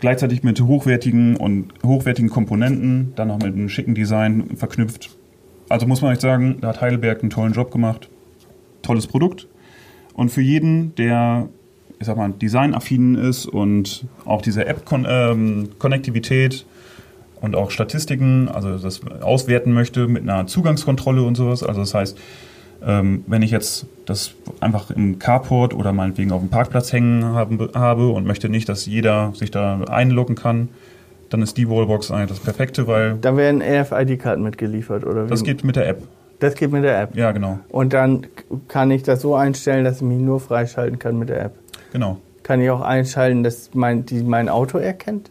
gleichzeitig 0.00 0.42
mit 0.42 0.60
hochwertigen 0.60 1.36
und 1.36 1.72
hochwertigen 1.84 2.30
Komponenten, 2.30 3.12
dann 3.16 3.28
noch 3.28 3.38
mit 3.38 3.54
einem 3.54 3.68
schicken 3.68 3.94
Design 3.94 4.56
verknüpft. 4.56 5.10
Also 5.68 5.86
muss 5.86 6.02
man 6.02 6.12
echt 6.12 6.20
sagen, 6.20 6.58
da 6.60 6.68
hat 6.68 6.80
Heidelberg 6.80 7.20
einen 7.20 7.30
tollen 7.30 7.52
Job 7.52 7.70
gemacht. 7.70 8.08
Tolles 8.82 9.06
Produkt. 9.06 9.46
Und 10.14 10.30
für 10.30 10.42
jeden, 10.42 10.94
der, 10.96 11.48
ich 11.98 12.06
sag 12.06 12.16
mal, 12.16 12.32
designaffin 12.32 13.14
ist 13.14 13.46
und 13.46 14.06
auch 14.24 14.42
diese 14.42 14.66
App-Konnektivität 14.66 16.66
und 17.40 17.54
auch 17.54 17.70
Statistiken, 17.70 18.48
also 18.48 18.78
das 18.78 19.00
auswerten 19.20 19.72
möchte 19.72 20.08
mit 20.08 20.22
einer 20.22 20.46
Zugangskontrolle 20.46 21.22
und 21.22 21.36
sowas. 21.36 21.62
Also 21.62 21.80
das 21.80 21.94
heißt, 21.94 22.18
ähm, 22.86 23.24
wenn 23.26 23.42
ich 23.42 23.50
jetzt 23.50 23.86
das 24.06 24.32
einfach 24.60 24.90
im 24.90 25.18
Carport 25.18 25.74
oder 25.74 25.92
meinetwegen 25.92 26.32
auf 26.32 26.40
dem 26.40 26.48
Parkplatz 26.50 26.92
hängen 26.92 27.24
haben, 27.24 27.58
habe 27.74 28.08
und 28.08 28.26
möchte 28.26 28.48
nicht, 28.48 28.68
dass 28.68 28.86
jeder 28.86 29.32
sich 29.34 29.50
da 29.50 29.80
einloggen 29.88 30.34
kann, 30.36 30.68
dann 31.28 31.42
ist 31.42 31.56
die 31.56 31.68
Wallbox 31.68 32.10
eigentlich 32.10 32.30
das 32.30 32.40
Perfekte, 32.40 32.86
weil 32.86 33.16
Da 33.20 33.36
werden 33.36 33.62
RFID-Karten 33.62 34.42
mitgeliefert, 34.42 35.04
oder 35.04 35.26
wie? 35.26 35.30
das 35.30 35.44
geht 35.44 35.62
mit 35.62 35.76
der 35.76 35.88
App. 35.88 36.02
das 36.40 36.54
geht 36.54 36.72
mit 36.72 36.82
der 36.82 37.00
App. 37.02 37.14
Ja, 37.16 37.30
genau. 37.32 37.60
Und 37.68 37.92
dann 37.92 38.26
kann 38.68 38.90
ich 38.90 39.02
das 39.04 39.20
so 39.20 39.34
einstellen, 39.34 39.84
dass 39.84 39.96
ich 39.96 40.02
mich 40.02 40.18
nur 40.18 40.40
freischalten 40.40 40.98
kann 40.98 41.18
mit 41.18 41.28
der 41.28 41.44
App. 41.44 41.52
Genau. 41.92 42.18
Kann 42.42 42.60
ich 42.60 42.70
auch 42.70 42.80
einschalten, 42.80 43.44
dass 43.44 43.70
mein, 43.74 44.06
die 44.06 44.22
mein 44.24 44.48
Auto 44.48 44.78
erkennt? 44.78 45.30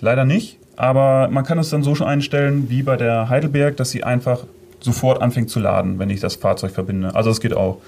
Leider 0.00 0.26
nicht, 0.26 0.58
aber 0.76 1.28
man 1.30 1.44
kann 1.44 1.58
es 1.58 1.70
dann 1.70 1.82
so 1.82 1.94
schon 1.94 2.06
einstellen 2.06 2.66
wie 2.68 2.82
bei 2.82 2.96
der 2.96 3.30
Heidelberg, 3.30 3.78
dass 3.78 3.90
sie 3.90 4.04
einfach 4.04 4.44
sofort 4.86 5.20
anfängt 5.20 5.50
zu 5.50 5.60
laden, 5.60 5.98
wenn 5.98 6.08
ich 6.08 6.20
das 6.20 6.36
Fahrzeug 6.36 6.70
verbinde. 6.72 7.14
Also 7.14 7.28
das 7.30 7.40
geht 7.40 7.54
auch. 7.54 7.78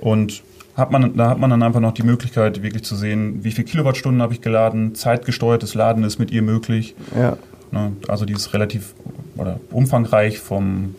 Und 0.00 0.42
hat 0.76 0.90
man, 0.90 1.16
da 1.16 1.28
hat 1.30 1.38
man 1.38 1.50
dann 1.50 1.62
einfach 1.62 1.78
noch 1.80 1.92
die 1.92 2.02
Möglichkeit, 2.02 2.62
wirklich 2.64 2.82
zu 2.82 2.96
sehen, 2.96 3.44
wie 3.44 3.52
viel 3.52 3.64
Kilowattstunden 3.64 4.20
habe 4.20 4.32
ich 4.34 4.40
geladen, 4.40 4.94
zeitgesteuertes 4.96 5.74
Laden 5.74 6.02
ist 6.02 6.18
mit 6.18 6.32
ihr 6.32 6.42
möglich. 6.42 6.96
Ja. 7.16 7.36
Ne, 7.70 7.92
Also 8.08 8.24
die 8.24 8.32
ist 8.32 8.52
relativ 8.54 8.94
oder 9.36 9.60
umfangreich 9.70 10.40
vom 10.40 10.94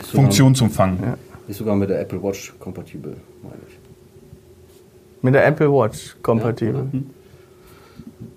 Ist 0.00 0.10
sogar- 0.10 0.22
Funktionsumfang. 0.24 0.98
Ja. 1.02 1.16
Ist 1.48 1.58
sogar 1.58 1.76
mit 1.76 1.90
der 1.90 2.00
Apple 2.00 2.22
Watch 2.22 2.54
kompatibel, 2.58 3.16
meine 3.42 3.54
ich. 3.68 3.74
Mit 5.22 5.34
der 5.34 5.46
Apple 5.46 5.70
Watch 5.70 6.16
kompatibel. 6.22 6.74
Ja, 6.76 6.80
oder? 6.80 7.02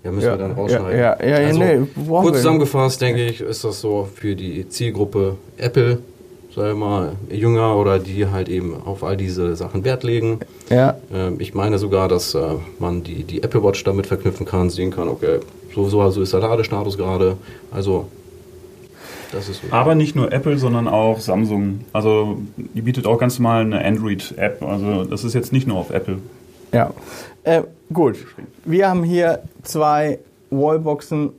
Ja, 0.02 0.10
müssen 0.12 0.28
wir 0.28 0.36
dann 0.36 0.52
rausschneiden. 0.52 0.98
Ja, 0.98 1.16
ja, 1.22 1.40
ja, 1.40 1.46
also, 1.48 1.58
nee, 1.58 1.80
kurz 2.08 2.36
zusammengefasst, 2.36 3.00
denke 3.00 3.24
ich, 3.24 3.40
ist 3.40 3.64
das 3.64 3.80
so 3.80 4.08
für 4.14 4.34
die 4.36 4.68
Zielgruppe 4.68 5.36
Apple, 5.56 5.98
sagen 6.54 6.68
wir 6.68 6.74
mal, 6.86 7.12
jünger 7.30 7.76
oder 7.76 7.98
die 7.98 8.26
halt 8.26 8.48
eben 8.48 8.76
auf 8.84 9.02
all 9.02 9.16
diese 9.16 9.56
Sachen 9.56 9.84
Wert 9.84 10.02
legen. 10.04 10.40
Ja, 10.70 10.96
Ähm, 11.12 11.36
ich 11.38 11.54
meine 11.54 11.78
sogar, 11.78 12.08
dass 12.08 12.34
äh, 12.34 12.40
man 12.78 13.02
die, 13.02 13.24
die 13.24 13.42
Apple 13.42 13.62
Watch 13.62 13.82
damit 13.84 14.06
verknüpfen 14.06 14.46
kann, 14.46 14.70
sehen 14.70 14.90
kann, 14.90 15.08
okay, 15.08 15.38
so, 15.74 15.88
so 15.88 16.00
also 16.00 16.22
ist 16.22 16.32
der 16.32 16.40
Ladestatus 16.40 16.96
gerade. 16.96 17.36
Also 17.72 18.06
Das 19.32 19.48
ist 19.48 19.62
so. 19.62 19.68
Aber 19.72 19.94
nicht 19.96 20.14
nur 20.14 20.32
Apple, 20.32 20.56
sondern 20.58 20.86
auch 20.86 21.18
Samsung. 21.18 21.80
Also 21.92 22.38
die 22.56 22.82
bietet 22.82 23.06
auch 23.06 23.18
ganz 23.18 23.38
normal 23.38 23.62
eine 23.62 23.84
Android-App. 23.84 24.62
Also 24.62 25.04
das 25.04 25.24
ist 25.24 25.34
jetzt 25.34 25.52
nicht 25.52 25.66
nur 25.66 25.76
auf 25.78 25.90
Apple. 25.90 26.18
Ja. 26.74 26.90
Äh, 27.44 27.62
gut. 27.92 28.16
Wir 28.64 28.88
haben 28.88 29.04
hier 29.04 29.42
zwei 29.62 30.18
Wallboxen 30.50 31.30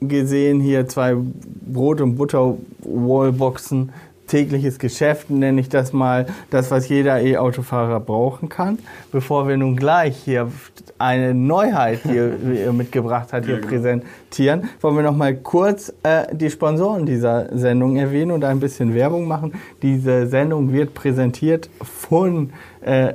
gesehen, 0.00 0.60
hier 0.60 0.86
zwei 0.86 1.16
Brot- 1.16 2.02
und 2.02 2.16
Butter-Wallboxen. 2.16 3.92
Tägliches 4.26 4.78
Geschäft 4.80 5.30
nenne 5.30 5.60
ich 5.60 5.68
das 5.68 5.92
mal, 5.92 6.26
das, 6.50 6.70
was 6.72 6.88
jeder 6.88 7.22
E-Autofahrer 7.22 8.00
brauchen 8.00 8.48
kann. 8.48 8.80
Bevor 9.12 9.48
wir 9.48 9.56
nun 9.56 9.76
gleich 9.76 10.16
hier 10.16 10.50
eine 10.98 11.32
Neuheit 11.32 12.00
hier 12.02 12.36
mitgebracht 12.72 13.32
hat, 13.32 13.46
hier 13.46 13.60
präsentieren, 13.60 14.68
wollen 14.80 14.96
wir 14.96 15.04
noch 15.04 15.16
mal 15.16 15.34
kurz 15.36 15.92
äh, 16.02 16.26
die 16.34 16.50
Sponsoren 16.50 17.06
dieser 17.06 17.56
Sendung 17.56 17.96
erwähnen 17.96 18.32
und 18.32 18.44
ein 18.44 18.60
bisschen 18.60 18.94
Werbung 18.94 19.26
machen. 19.26 19.54
Diese 19.80 20.26
Sendung 20.26 20.72
wird 20.72 20.92
präsentiert 20.92 21.70
von 21.82 22.50
äh, 22.82 23.14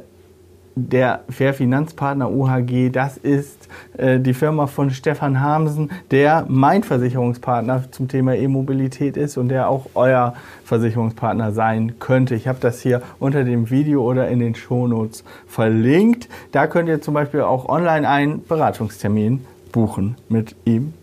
der 0.75 1.21
Fair 1.29 1.53
Finanzpartner 1.53 2.31
UHG, 2.31 2.89
das 2.89 3.17
ist 3.17 3.67
äh, 3.97 4.19
die 4.19 4.33
Firma 4.33 4.67
von 4.67 4.89
Stefan 4.89 5.41
Hamsen, 5.41 5.91
der 6.11 6.45
mein 6.47 6.83
Versicherungspartner 6.83 7.91
zum 7.91 8.07
Thema 8.07 8.35
E-Mobilität 8.35 9.17
ist 9.17 9.37
und 9.37 9.49
der 9.49 9.69
auch 9.69 9.87
euer 9.95 10.33
Versicherungspartner 10.63 11.51
sein 11.51 11.99
könnte. 11.99 12.35
Ich 12.35 12.47
habe 12.47 12.59
das 12.61 12.81
hier 12.81 13.01
unter 13.19 13.43
dem 13.43 13.69
Video 13.69 14.03
oder 14.03 14.29
in 14.29 14.39
den 14.39 14.55
Shownotes 14.55 15.23
verlinkt. 15.47 16.29
Da 16.51 16.67
könnt 16.67 16.87
ihr 16.89 17.01
zum 17.01 17.13
Beispiel 17.13 17.41
auch 17.41 17.67
online 17.67 18.07
einen 18.07 18.45
Beratungstermin 18.45 19.45
buchen 19.71 20.15
mit 20.29 20.55
ihm 20.65 20.93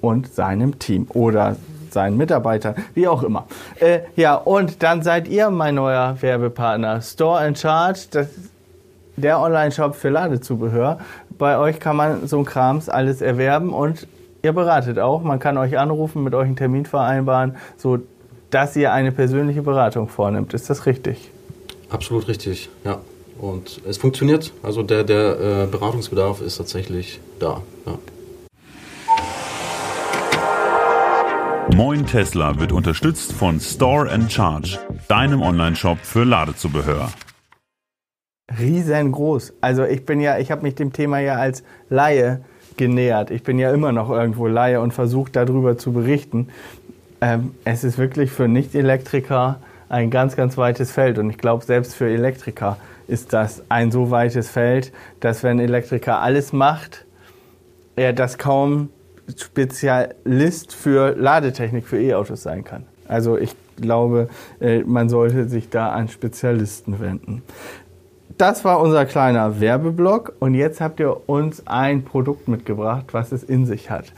und 0.00 0.32
seinem 0.32 0.78
Team 0.78 1.06
oder 1.10 1.56
seinen 1.90 2.16
Mitarbeiter, 2.16 2.74
wie 2.94 3.08
auch 3.08 3.22
immer. 3.22 3.46
Äh, 3.80 4.00
ja, 4.16 4.34
und 4.34 4.82
dann 4.82 5.02
seid 5.02 5.28
ihr 5.28 5.50
mein 5.50 5.76
neuer 5.76 6.20
Werbepartner. 6.20 7.00
Store 7.00 7.46
in 7.46 7.56
Charge, 7.56 8.00
das 8.10 8.28
der 9.16 9.40
Online-Shop 9.40 9.94
für 9.94 10.10
Ladezubehör. 10.10 10.98
Bei 11.38 11.58
euch 11.58 11.80
kann 11.80 11.96
man 11.96 12.26
so 12.26 12.38
ein 12.38 12.44
Krams 12.44 12.88
alles 12.88 13.22
erwerben 13.22 13.72
und 13.72 14.06
ihr 14.42 14.52
beratet 14.52 14.98
auch. 14.98 15.22
Man 15.22 15.38
kann 15.38 15.58
euch 15.58 15.78
anrufen, 15.78 16.22
mit 16.22 16.34
euch 16.34 16.46
einen 16.46 16.56
Termin 16.56 16.86
vereinbaren, 16.86 17.56
so 17.76 17.98
dass 18.50 18.76
ihr 18.76 18.92
eine 18.92 19.12
persönliche 19.12 19.62
Beratung 19.62 20.08
vornimmt. 20.08 20.54
Ist 20.54 20.70
das 20.70 20.86
richtig? 20.86 21.30
Absolut 21.90 22.28
richtig, 22.28 22.68
ja. 22.84 22.98
Und 23.38 23.82
es 23.86 23.98
funktioniert. 23.98 24.52
Also 24.62 24.82
der, 24.82 25.04
der 25.04 25.64
äh, 25.64 25.66
Beratungsbedarf 25.66 26.40
ist 26.40 26.56
tatsächlich 26.56 27.20
da. 27.38 27.60
Ja. 27.84 27.98
Moin 31.74 32.06
Tesla 32.06 32.58
wird 32.58 32.72
unterstützt 32.72 33.32
von 33.32 33.60
Store 33.60 34.10
and 34.10 34.32
Charge, 34.32 34.78
deinem 35.08 35.42
Online-Shop 35.42 35.98
für 35.98 36.24
Ladezubehör 36.24 37.10
riesengroß. 38.58 39.54
Also 39.60 39.84
ich 39.84 40.04
bin 40.06 40.20
ja, 40.20 40.38
ich 40.38 40.50
habe 40.50 40.62
mich 40.62 40.74
dem 40.74 40.92
Thema 40.92 41.18
ja 41.18 41.36
als 41.36 41.62
Laie 41.88 42.40
genähert. 42.76 43.30
Ich 43.30 43.42
bin 43.42 43.58
ja 43.58 43.72
immer 43.72 43.92
noch 43.92 44.10
irgendwo 44.10 44.46
Laie 44.46 44.80
und 44.80 44.92
versuche 44.92 45.30
darüber 45.32 45.78
zu 45.78 45.92
berichten. 45.92 46.48
Ähm, 47.20 47.54
es 47.64 47.84
ist 47.84 47.98
wirklich 47.98 48.30
für 48.30 48.48
Nicht-Elektriker 48.48 49.60
ein 49.88 50.10
ganz, 50.10 50.36
ganz 50.36 50.56
weites 50.56 50.90
Feld. 50.90 51.18
Und 51.18 51.30
ich 51.30 51.38
glaube, 51.38 51.64
selbst 51.64 51.94
für 51.94 52.08
Elektriker 52.08 52.76
ist 53.08 53.32
das 53.32 53.62
ein 53.68 53.90
so 53.90 54.10
weites 54.10 54.50
Feld, 54.50 54.92
dass 55.20 55.42
wenn 55.42 55.58
Elektriker 55.58 56.20
alles 56.20 56.52
macht, 56.52 57.06
er 57.94 58.12
das 58.12 58.36
kaum 58.36 58.90
Spezialist 59.36 60.74
für 60.74 61.14
Ladetechnik 61.16 61.86
für 61.86 62.00
E-Autos 62.00 62.42
sein 62.42 62.62
kann. 62.62 62.84
Also 63.08 63.38
ich 63.38 63.54
glaube, 63.80 64.28
äh, 64.60 64.80
man 64.80 65.08
sollte 65.08 65.48
sich 65.48 65.70
da 65.70 65.90
an 65.90 66.08
Spezialisten 66.08 67.00
wenden 67.00 67.42
das 68.38 68.64
war 68.64 68.80
unser 68.80 69.06
kleiner 69.06 69.60
Werbeblock 69.60 70.34
und 70.40 70.54
jetzt 70.54 70.80
habt 70.80 71.00
ihr 71.00 71.28
uns 71.28 71.66
ein 71.66 72.04
Produkt 72.04 72.48
mitgebracht, 72.48 73.06
was 73.12 73.32
es 73.32 73.42
in 73.42 73.66
sich 73.66 73.90
hat. 73.90 74.12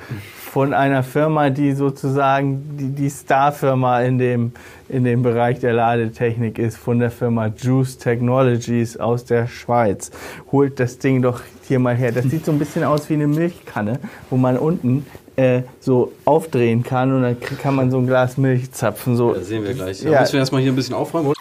Von 0.50 0.74
einer 0.74 1.02
Firma, 1.02 1.50
die 1.50 1.72
sozusagen 1.72 2.76
die, 2.78 2.88
die 2.88 3.10
Starfirma 3.10 4.00
in 4.02 4.18
dem, 4.18 4.52
in 4.88 5.04
dem 5.04 5.22
Bereich 5.22 5.60
der 5.60 5.72
Ladetechnik 5.72 6.58
ist, 6.58 6.76
von 6.76 6.98
der 6.98 7.10
Firma 7.10 7.46
Juice 7.46 7.98
Technologies 7.98 8.96
aus 8.96 9.24
der 9.24 9.46
Schweiz. 9.46 10.10
Holt 10.50 10.80
das 10.80 10.98
Ding 10.98 11.22
doch 11.22 11.40
hier 11.66 11.78
mal 11.78 11.94
her. 11.94 12.10
Das 12.10 12.24
sieht 12.24 12.44
so 12.44 12.52
ein 12.52 12.58
bisschen 12.58 12.82
aus 12.82 13.08
wie 13.08 13.14
eine 13.14 13.28
Milchkanne, 13.28 14.00
wo 14.30 14.36
man 14.36 14.56
unten 14.56 15.06
äh, 15.36 15.62
so 15.78 16.12
aufdrehen 16.24 16.82
kann 16.82 17.12
und 17.14 17.22
dann 17.22 17.38
kann 17.38 17.76
man 17.76 17.92
so 17.92 17.98
ein 17.98 18.06
Glas 18.08 18.36
Milch 18.36 18.72
zapfen. 18.72 19.14
So. 19.14 19.34
Ja, 19.34 19.42
sehen 19.42 19.62
wir 19.62 19.74
gleich. 19.74 20.02
Ja, 20.02 20.10
ja. 20.10 20.20
Müssen 20.20 20.32
wir 20.32 20.40
erstmal 20.40 20.62
hier 20.62 20.72
ein 20.72 20.76
bisschen 20.76 20.94
aufräumen, 20.94 21.34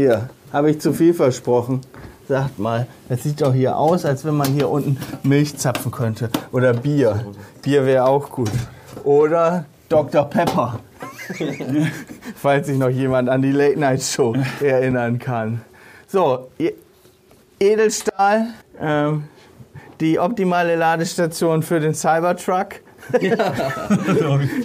hier, 0.00 0.30
habe 0.52 0.70
ich 0.70 0.80
zu 0.80 0.92
viel 0.92 1.14
versprochen. 1.14 1.82
Sagt 2.28 2.58
mal, 2.58 2.86
das 3.08 3.22
sieht 3.22 3.40
doch 3.40 3.52
hier 3.52 3.76
aus, 3.76 4.04
als 4.04 4.24
wenn 4.24 4.36
man 4.36 4.48
hier 4.48 4.68
unten 4.68 4.96
Milch 5.24 5.56
zapfen 5.56 5.90
könnte. 5.90 6.30
Oder 6.52 6.72
Bier. 6.72 7.26
Bier 7.60 7.84
wäre 7.84 8.04
auch 8.04 8.30
gut. 8.30 8.50
Oder 9.04 9.64
Dr. 9.88 10.24
Pepper. 10.24 10.78
Falls 12.36 12.68
sich 12.68 12.78
noch 12.78 12.88
jemand 12.88 13.28
an 13.28 13.42
die 13.42 13.52
Late 13.52 13.78
Night 13.78 14.02
Show 14.02 14.34
erinnern 14.60 15.18
kann. 15.18 15.60
So, 16.06 16.48
e- 16.58 16.72
Edelstahl, 17.58 18.46
ähm, 18.80 19.24
die 20.00 20.18
optimale 20.18 20.76
Ladestation 20.76 21.62
für 21.62 21.78
den 21.80 21.94
Cybertruck. 21.94 22.76
Ja. 23.20 23.52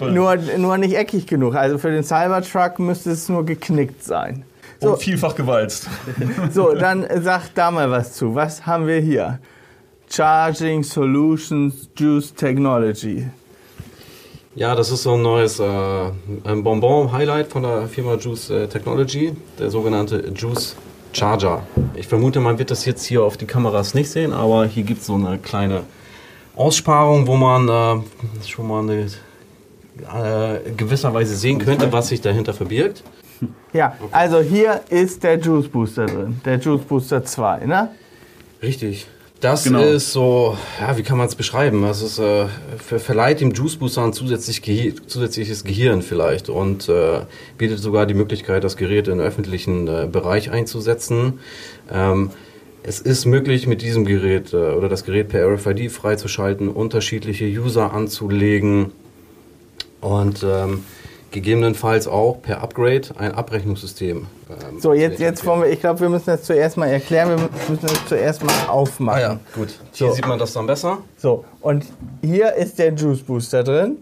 nur, 0.10 0.36
nur 0.36 0.78
nicht 0.78 0.96
eckig 0.96 1.26
genug. 1.26 1.56
Also 1.56 1.78
für 1.78 1.90
den 1.90 2.04
Cybertruck 2.04 2.78
müsste 2.78 3.10
es 3.10 3.28
nur 3.28 3.44
geknickt 3.44 4.02
sein. 4.04 4.44
So. 4.80 4.92
Und 4.92 5.02
vielfach 5.02 5.34
gewalzt. 5.34 5.88
So, 6.52 6.74
dann 6.74 7.06
sag 7.22 7.54
da 7.54 7.70
mal 7.70 7.90
was 7.90 8.12
zu. 8.14 8.34
Was 8.34 8.66
haben 8.66 8.86
wir 8.86 9.00
hier? 9.00 9.38
Charging 10.10 10.82
Solutions 10.82 11.88
Juice 11.96 12.34
Technology. 12.34 13.26
Ja, 14.54 14.74
das 14.74 14.90
ist 14.90 15.02
so 15.02 15.14
ein 15.14 15.22
neues 15.22 15.58
äh, 15.60 15.64
ein 16.44 16.62
Bonbon-Highlight 16.62 17.48
von 17.48 17.62
der 17.62 17.88
Firma 17.88 18.14
Juice 18.14 18.50
äh, 18.50 18.68
Technology, 18.68 19.34
der 19.58 19.70
sogenannte 19.70 20.32
Juice 20.34 20.76
Charger. 21.12 21.62
Ich 21.94 22.06
vermute, 22.06 22.40
man 22.40 22.58
wird 22.58 22.70
das 22.70 22.84
jetzt 22.86 23.04
hier 23.04 23.22
auf 23.22 23.36
die 23.36 23.46
Kameras 23.46 23.94
nicht 23.94 24.10
sehen, 24.10 24.32
aber 24.32 24.66
hier 24.66 24.82
gibt 24.82 25.00
es 25.00 25.06
so 25.06 25.14
eine 25.14 25.38
kleine 25.38 25.82
Aussparung, 26.56 27.26
wo 27.26 27.36
man 27.36 27.68
äh, 27.68 28.46
schon 28.46 28.68
mal 28.68 28.82
eine, 28.82 29.06
äh, 29.06 30.70
gewisserweise 30.74 31.36
sehen 31.36 31.58
könnte, 31.58 31.92
was 31.92 32.08
sich 32.08 32.22
dahinter 32.22 32.54
verbirgt. 32.54 33.02
Ja, 33.72 33.94
okay. 34.00 34.08
also 34.12 34.40
hier 34.40 34.80
ist 34.88 35.22
der 35.22 35.38
Juice 35.38 35.68
Booster 35.68 36.06
drin, 36.06 36.40
der 36.44 36.58
Juice 36.58 36.82
Booster 36.82 37.24
2, 37.24 37.66
ne? 37.66 37.90
Richtig. 38.62 39.06
Das 39.40 39.64
genau. 39.64 39.82
ist 39.82 40.12
so, 40.12 40.56
ja, 40.80 40.96
wie 40.96 41.02
kann 41.02 41.18
man 41.18 41.26
es 41.26 41.34
beschreiben? 41.34 41.82
Das 41.82 42.00
ist, 42.00 42.18
äh, 42.18 42.46
verleiht 42.78 43.42
dem 43.42 43.52
Juice 43.52 43.76
Booster 43.76 44.02
ein 44.02 44.14
zusätzlich 44.14 44.62
Gehir 44.62 44.94
zusätzliches 45.06 45.62
Gehirn 45.62 46.00
vielleicht 46.00 46.48
und 46.48 46.88
äh, 46.88 47.20
bietet 47.58 47.78
sogar 47.80 48.06
die 48.06 48.14
Möglichkeit, 48.14 48.64
das 48.64 48.78
Gerät 48.78 49.08
in 49.08 49.20
öffentlichen 49.20 49.88
äh, 49.88 50.08
Bereich 50.10 50.50
einzusetzen. 50.50 51.40
Ähm, 51.92 52.30
es 52.82 53.00
ist 53.00 53.26
möglich, 53.26 53.66
mit 53.66 53.82
diesem 53.82 54.06
Gerät 54.06 54.54
äh, 54.54 54.56
oder 54.56 54.88
das 54.88 55.04
Gerät 55.04 55.28
per 55.28 55.46
RFID 55.46 55.92
freizuschalten, 55.92 56.70
unterschiedliche 56.70 57.44
User 57.44 57.92
anzulegen 57.92 58.92
und 60.00 60.44
ähm, 60.44 60.84
gegebenenfalls 61.30 62.06
auch 62.06 62.40
per 62.40 62.62
Upgrade 62.62 63.08
ein 63.18 63.32
Abrechnungssystem. 63.32 64.26
Ähm, 64.48 64.80
so, 64.80 64.92
jetzt, 64.92 65.20
jetzt 65.20 65.44
wollen 65.44 65.62
wir, 65.62 65.68
ich 65.68 65.80
glaube, 65.80 66.00
wir 66.00 66.08
müssen 66.08 66.26
das 66.26 66.44
zuerst 66.44 66.76
mal 66.76 66.86
erklären, 66.86 67.28
wir 67.30 67.48
müssen 67.68 67.86
das 67.86 68.06
zuerst 68.06 68.44
mal 68.44 68.52
aufmachen. 68.68 69.18
Ah 69.18 69.20
ja, 69.20 69.40
gut. 69.54 69.68
Hier 69.92 70.08
so. 70.08 70.14
sieht 70.14 70.26
man 70.26 70.38
das 70.38 70.52
dann 70.52 70.66
besser. 70.66 70.98
So, 71.16 71.44
und 71.60 71.84
hier 72.22 72.54
ist 72.54 72.78
der 72.78 72.94
Juice 72.94 73.22
Booster 73.22 73.64
drin. 73.64 73.98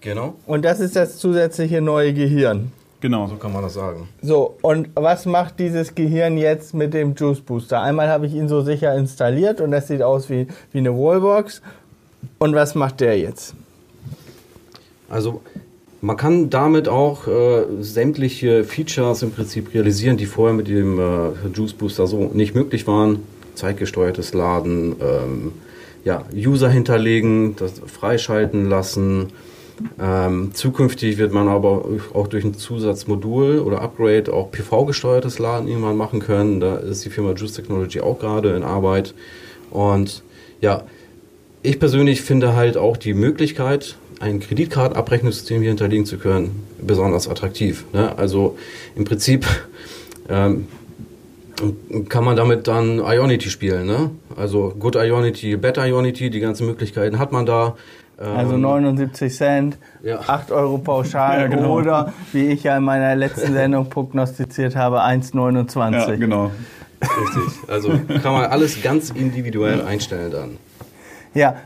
Genau. 0.00 0.34
Und 0.46 0.64
das 0.64 0.80
ist 0.80 0.96
das 0.96 1.18
zusätzliche 1.18 1.80
neue 1.80 2.12
Gehirn. 2.12 2.72
Genau, 3.00 3.26
so 3.26 3.34
kann 3.34 3.52
man 3.52 3.62
das 3.62 3.74
sagen. 3.74 4.08
So, 4.20 4.56
und 4.62 4.90
was 4.94 5.26
macht 5.26 5.58
dieses 5.58 5.94
Gehirn 5.94 6.38
jetzt 6.38 6.72
mit 6.72 6.94
dem 6.94 7.16
Juice 7.16 7.40
Booster? 7.40 7.82
Einmal 7.82 8.08
habe 8.08 8.26
ich 8.26 8.32
ihn 8.32 8.48
so 8.48 8.62
sicher 8.62 8.94
installiert 8.94 9.60
und 9.60 9.72
das 9.72 9.88
sieht 9.88 10.02
aus 10.02 10.30
wie, 10.30 10.46
wie 10.70 10.78
eine 10.78 10.96
Wallbox. 10.96 11.62
Und 12.38 12.54
was 12.54 12.76
macht 12.76 13.00
der 13.00 13.18
jetzt? 13.18 13.54
Also 15.08 15.42
man 16.02 16.16
kann 16.16 16.50
damit 16.50 16.88
auch 16.88 17.28
äh, 17.28 17.64
sämtliche 17.80 18.64
Features 18.64 19.22
im 19.22 19.30
Prinzip 19.30 19.72
realisieren, 19.72 20.16
die 20.16 20.26
vorher 20.26 20.54
mit 20.54 20.66
dem 20.66 20.98
äh, 20.98 21.30
Juice 21.54 21.74
Booster 21.74 22.08
so 22.08 22.28
nicht 22.34 22.56
möglich 22.56 22.88
waren. 22.88 23.20
Zeitgesteuertes 23.54 24.34
Laden, 24.34 24.96
ähm, 25.00 25.52
ja, 26.04 26.24
User 26.34 26.68
hinterlegen, 26.68 27.54
das 27.54 27.80
freischalten 27.86 28.68
lassen. 28.68 29.28
Ähm, 30.00 30.50
zukünftig 30.52 31.18
wird 31.18 31.32
man 31.32 31.46
aber 31.46 31.84
auch 32.14 32.26
durch 32.26 32.44
ein 32.44 32.54
Zusatzmodul 32.54 33.60
oder 33.60 33.80
Upgrade 33.80 34.32
auch 34.32 34.50
PV-gesteuertes 34.50 35.38
Laden 35.38 35.68
irgendwann 35.68 35.96
machen 35.96 36.18
können. 36.18 36.58
Da 36.58 36.78
ist 36.78 37.04
die 37.04 37.10
Firma 37.10 37.32
Juice 37.32 37.52
Technology 37.52 38.00
auch 38.00 38.18
gerade 38.18 38.56
in 38.56 38.64
Arbeit. 38.64 39.14
Und 39.70 40.24
ja, 40.60 40.82
ich 41.62 41.78
persönlich 41.78 42.22
finde 42.22 42.56
halt 42.56 42.76
auch 42.76 42.96
die 42.96 43.14
Möglichkeit, 43.14 43.96
ein 44.22 44.38
Kreditkartenabrechnungssystem 44.40 45.60
hier 45.62 45.70
hinterlegen 45.70 46.06
zu 46.06 46.16
können, 46.16 46.62
besonders 46.80 47.28
attraktiv. 47.28 47.84
Ne? 47.92 48.16
Also 48.16 48.56
im 48.94 49.04
Prinzip 49.04 49.44
ähm, 50.28 50.68
kann 52.08 52.24
man 52.24 52.36
damit 52.36 52.68
dann 52.68 52.98
Ionity 53.00 53.50
spielen. 53.50 53.86
Ne? 53.86 54.10
Also 54.36 54.74
Good 54.78 54.94
Ionity, 54.94 55.56
Bad 55.56 55.76
Ionity, 55.78 56.30
die 56.30 56.38
ganzen 56.40 56.66
Möglichkeiten 56.66 57.18
hat 57.18 57.32
man 57.32 57.46
da. 57.46 57.76
Also 58.18 58.54
Ähm, 58.54 58.60
79 58.60 59.34
Cent, 59.34 59.78
Ja. 60.04 60.20
8 60.20 60.52
Euro 60.52 60.78
pauschal 60.78 61.40
Ja, 61.40 61.46
genau. 61.48 61.74
oder, 61.76 62.12
wie 62.32 62.46
ich 62.46 62.62
ja 62.62 62.76
in 62.76 62.84
meiner 62.84 63.16
letzten 63.16 63.52
Sendung 63.52 63.90
prognostiziert 63.90 64.76
habe, 64.76 65.02
1,29. 65.02 65.92
Ja, 66.10 66.14
genau. 66.14 66.52
Richtig. 67.00 67.68
Also 67.68 67.88
kann 68.22 68.32
man 68.32 68.44
alles 68.44 68.80
ganz 68.80 69.10
individuell 69.10 69.82
einstellen 69.82 70.30
dann. 70.30 70.56
Ja, 71.34 71.56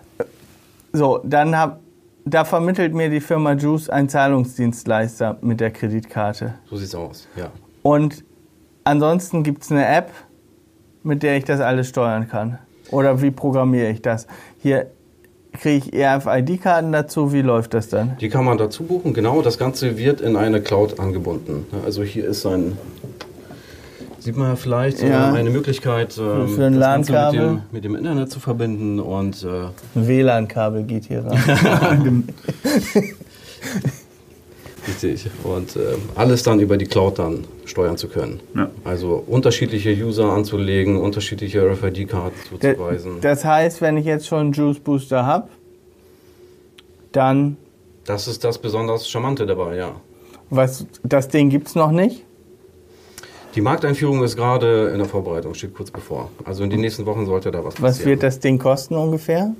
so, 0.94 1.20
dann 1.24 1.58
hab, 1.58 1.80
da 2.26 2.44
vermittelt 2.44 2.92
mir 2.92 3.08
die 3.08 3.20
Firma 3.20 3.52
Juice 3.52 3.88
einen 3.88 4.08
Zahlungsdienstleister 4.08 5.38
mit 5.42 5.60
der 5.60 5.70
Kreditkarte. 5.70 6.54
So 6.68 6.76
sieht's 6.76 6.94
aus. 6.94 7.28
Ja. 7.36 7.50
Und 7.82 8.24
ansonsten 8.82 9.44
gibt 9.44 9.62
es 9.62 9.70
eine 9.70 9.86
App, 9.86 10.10
mit 11.04 11.22
der 11.22 11.36
ich 11.36 11.44
das 11.44 11.60
alles 11.60 11.88
steuern 11.88 12.28
kann. 12.28 12.58
Oder 12.90 13.22
wie 13.22 13.30
programmiere 13.30 13.90
ich 13.90 14.02
das? 14.02 14.26
Hier 14.58 14.90
kriege 15.52 15.86
ich 15.88 16.04
RFID-Karten 16.04 16.90
dazu, 16.90 17.32
wie 17.32 17.42
läuft 17.42 17.74
das 17.74 17.88
dann? 17.88 18.16
Die 18.20 18.28
kann 18.28 18.44
man 18.44 18.58
dazu 18.58 18.82
buchen, 18.82 19.14
genau. 19.14 19.40
Das 19.40 19.56
Ganze 19.56 19.96
wird 19.96 20.20
in 20.20 20.36
eine 20.36 20.60
Cloud 20.60 20.98
angebunden. 20.98 21.64
Also 21.84 22.02
hier 22.02 22.26
ist 22.26 22.44
ein, 22.44 22.76
sieht 24.26 24.36
man 24.36 24.48
ja 24.48 24.56
vielleicht, 24.56 25.00
Ja. 25.02 25.32
äh, 25.32 25.38
eine 25.38 25.50
Möglichkeit, 25.50 26.18
ähm, 26.18 26.48
Für 26.48 26.64
ein 26.66 26.80
das 26.80 27.06
Ganze 27.06 27.12
mit 27.12 27.34
dem, 27.40 27.62
mit 27.70 27.84
dem 27.84 27.94
Internet 27.94 28.28
zu 28.28 28.40
verbinden 28.40 28.98
und 28.98 29.44
äh, 29.44 29.66
Ein 29.94 30.08
WLAN-Kabel 30.08 30.82
geht 30.82 31.04
hier 31.04 31.24
rein. 31.24 32.28
richtig 34.88 35.30
und 35.44 35.76
äh, 35.76 35.94
alles 36.16 36.42
dann 36.42 36.58
über 36.58 36.76
die 36.76 36.86
Cloud 36.86 37.20
dann 37.20 37.44
steuern 37.66 37.96
zu 37.96 38.08
können. 38.08 38.40
Ja. 38.56 38.68
Also 38.82 39.22
unterschiedliche 39.28 39.90
User 39.92 40.32
anzulegen, 40.32 40.96
unterschiedliche 40.96 41.60
RFID-Karten 41.62 42.36
zuzuweisen. 42.48 43.20
das 43.20 43.44
heißt, 43.44 43.80
wenn 43.80 43.96
ich 43.96 44.06
jetzt 44.06 44.26
schon 44.26 44.38
einen 44.40 44.52
Juice 44.52 44.80
Booster 44.80 45.24
habe, 45.24 45.48
dann, 47.12 47.56
Das 48.04 48.26
ist 48.26 48.42
das 48.42 48.58
besonders 48.58 49.08
Charmante 49.08 49.46
dabei, 49.46 49.76
ja. 49.76 49.92
was, 50.50 50.84
das 51.04 51.28
Ding 51.28 51.48
gibt 51.48 51.68
es 51.68 51.76
noch 51.76 51.92
nicht. 51.92 52.25
Die 53.56 53.62
Markteinführung 53.62 54.22
ist 54.22 54.36
gerade 54.36 54.90
in 54.90 54.98
der 54.98 55.08
Vorbereitung, 55.08 55.54
steht 55.54 55.74
kurz 55.74 55.90
bevor. 55.90 56.30
Also 56.44 56.62
in 56.62 56.68
den 56.68 56.80
nächsten 56.80 57.06
Wochen 57.06 57.24
sollte 57.24 57.50
da 57.50 57.64
was 57.64 57.74
passieren. 57.74 57.88
Was 57.88 58.04
wird 58.04 58.22
das 58.22 58.38
Ding 58.38 58.58
kosten 58.58 58.94
ungefähr? 58.94 59.54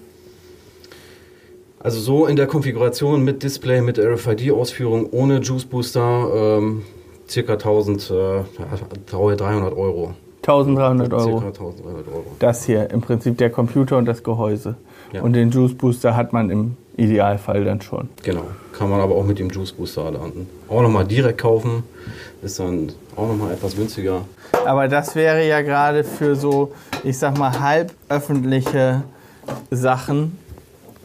Also 1.81 2.01
so 2.01 2.27
in 2.27 2.37
der 2.37 2.47
Konfiguration 2.47 3.25
mit 3.25 3.43
Display, 3.43 3.81
mit 3.81 3.99
RFID-Ausführung, 3.99 5.09
ohne 5.13 5.41
Juice 5.41 5.65
Booster, 5.65 6.59
ähm, 6.59 6.83
circa 7.27 7.55
1000, 7.55 8.11
äh, 8.11 8.37
ja, 8.37 8.45
300 9.35 9.75
Euro. 9.75 10.15
1300 10.43 11.13
Euro. 11.15 11.23
Circa 11.23 11.47
1300 11.47 12.09
Euro. 12.09 12.25
Das 12.39 12.65
hier, 12.65 12.91
im 12.91 13.01
Prinzip 13.01 13.39
der 13.39 13.49
Computer 13.49 13.97
und 13.97 14.05
das 14.05 14.23
Gehäuse. 14.23 14.77
Ja. 15.17 15.23
Und 15.23 15.33
den 15.33 15.51
Juice 15.51 15.75
Booster 15.75 16.15
hat 16.15 16.33
man 16.33 16.51
im 16.51 16.77
Idealfall 16.97 17.65
dann 17.65 17.81
schon. 17.81 18.09
Genau. 18.23 18.45
Kann 18.73 18.91
man 18.91 19.01
aber 19.01 19.15
auch 19.15 19.25
mit 19.25 19.39
dem 19.39 19.49
Juice 19.49 19.73
Booster 19.73 20.11
dann 20.13 20.47
auch 20.69 20.83
nochmal 20.83 21.07
direkt 21.07 21.39
kaufen. 21.39 21.83
Ist 22.43 22.59
dann 22.59 22.93
auch 23.17 23.29
nochmal 23.29 23.53
etwas 23.53 23.75
günstiger. 23.75 24.23
Aber 24.67 24.89
das 24.89 25.15
wäre 25.15 25.47
ja 25.47 25.63
gerade 25.63 26.05
für 26.05 26.37
so, 26.37 26.73
ich 27.03 27.19
sag 27.19 27.39
mal, 27.39 27.59
halb 27.61 27.93
öffentliche 28.09 29.05
Sachen 29.71 30.39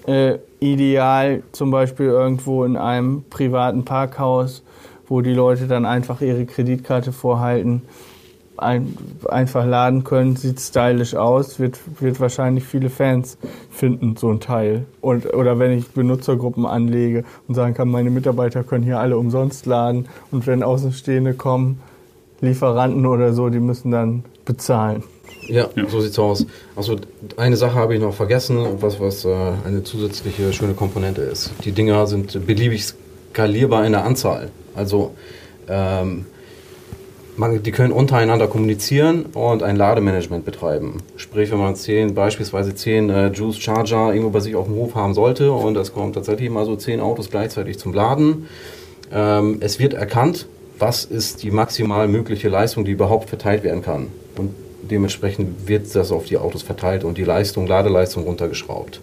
äh, 0.07 0.37
ideal. 0.59 1.43
Zum 1.53 1.71
Beispiel 1.71 2.07
irgendwo 2.07 2.65
in 2.65 2.75
einem 2.75 3.23
privaten 3.29 3.85
Parkhaus, 3.85 4.63
wo 5.07 5.21
die 5.21 5.33
Leute 5.33 5.67
dann 5.67 5.85
einfach 5.85 6.21
ihre 6.21 6.45
Kreditkarte 6.45 7.11
vorhalten, 7.13 7.83
ein, 8.61 8.97
einfach 9.27 9.65
laden 9.65 10.03
können, 10.03 10.35
sieht 10.35 10.59
stylisch 10.59 11.15
aus, 11.15 11.59
wird, 11.59 11.79
wird 11.99 12.19
wahrscheinlich 12.19 12.63
viele 12.63 12.89
Fans 12.89 13.37
finden, 13.69 14.15
so 14.17 14.29
ein 14.29 14.39
Teil. 14.39 14.85
Und, 15.01 15.33
oder 15.33 15.59
wenn 15.59 15.77
ich 15.77 15.89
Benutzergruppen 15.89 16.65
anlege 16.65 17.23
und 17.47 17.55
sagen 17.55 17.73
kann, 17.73 17.89
meine 17.89 18.09
Mitarbeiter 18.09 18.63
können 18.63 18.83
hier 18.83 18.99
alle 18.99 19.17
umsonst 19.17 19.65
laden 19.65 20.07
und 20.31 20.47
wenn 20.47 20.63
Außenstehende 20.63 21.33
kommen, 21.33 21.81
Lieferanten 22.41 23.05
oder 23.05 23.33
so, 23.33 23.49
die 23.49 23.59
müssen 23.59 23.91
dann 23.91 24.23
bezahlen. 24.45 25.03
Ja, 25.47 25.69
so 25.87 26.01
sieht's 26.01 26.17
aus. 26.19 26.45
Also 26.75 26.97
eine 27.37 27.55
Sache 27.55 27.75
habe 27.75 27.95
ich 27.95 28.01
noch 28.01 28.13
vergessen, 28.13 28.57
was, 28.79 28.99
was 28.99 29.25
äh, 29.25 29.29
eine 29.65 29.83
zusätzliche 29.83 30.51
schöne 30.53 30.73
Komponente 30.73 31.21
ist. 31.21 31.51
Die 31.63 31.71
Dinger 31.71 32.07
sind 32.07 32.45
beliebig 32.45 32.85
skalierbar 33.31 33.85
in 33.85 33.93
der 33.93 34.05
Anzahl. 34.05 34.49
Also 34.75 35.11
ähm, 35.67 36.25
man, 37.37 37.63
die 37.63 37.71
können 37.71 37.91
untereinander 37.91 38.47
kommunizieren 38.47 39.25
und 39.33 39.63
ein 39.63 39.75
Lademanagement 39.75 40.45
betreiben. 40.45 41.01
Sprich, 41.15 41.51
wenn 41.51 41.59
man 41.59 41.75
zehn, 41.75 42.13
beispielsweise 42.13 42.75
zehn 42.75 43.09
äh, 43.09 43.27
Juice 43.27 43.59
Charger 43.59 44.13
irgendwo 44.13 44.31
bei 44.31 44.39
sich 44.39 44.55
auf 44.55 44.65
dem 44.65 44.75
Hof 44.75 44.95
haben 44.95 45.13
sollte 45.13 45.51
und 45.51 45.77
es 45.77 45.93
kommen 45.93 46.13
tatsächlich 46.13 46.49
mal 46.49 46.65
so 46.65 46.75
zehn 46.75 46.99
Autos 46.99 47.29
gleichzeitig 47.29 47.79
zum 47.79 47.93
Laden, 47.93 48.47
ähm, 49.13 49.57
es 49.61 49.79
wird 49.79 49.93
erkannt, 49.93 50.47
was 50.79 51.05
ist 51.05 51.43
die 51.43 51.51
maximal 51.51 52.07
mögliche 52.07 52.49
Leistung, 52.49 52.85
die 52.85 52.91
überhaupt 52.91 53.29
verteilt 53.29 53.63
werden 53.63 53.83
kann. 53.83 54.07
Und 54.37 54.53
dementsprechend 54.81 55.67
wird 55.67 55.93
das 55.95 56.11
auf 56.11 56.25
die 56.25 56.37
Autos 56.37 56.63
verteilt 56.63 57.03
und 57.03 57.17
die 57.17 57.23
Leistung, 57.23 57.67
Ladeleistung 57.67 58.23
runtergeschraubt. 58.23 58.99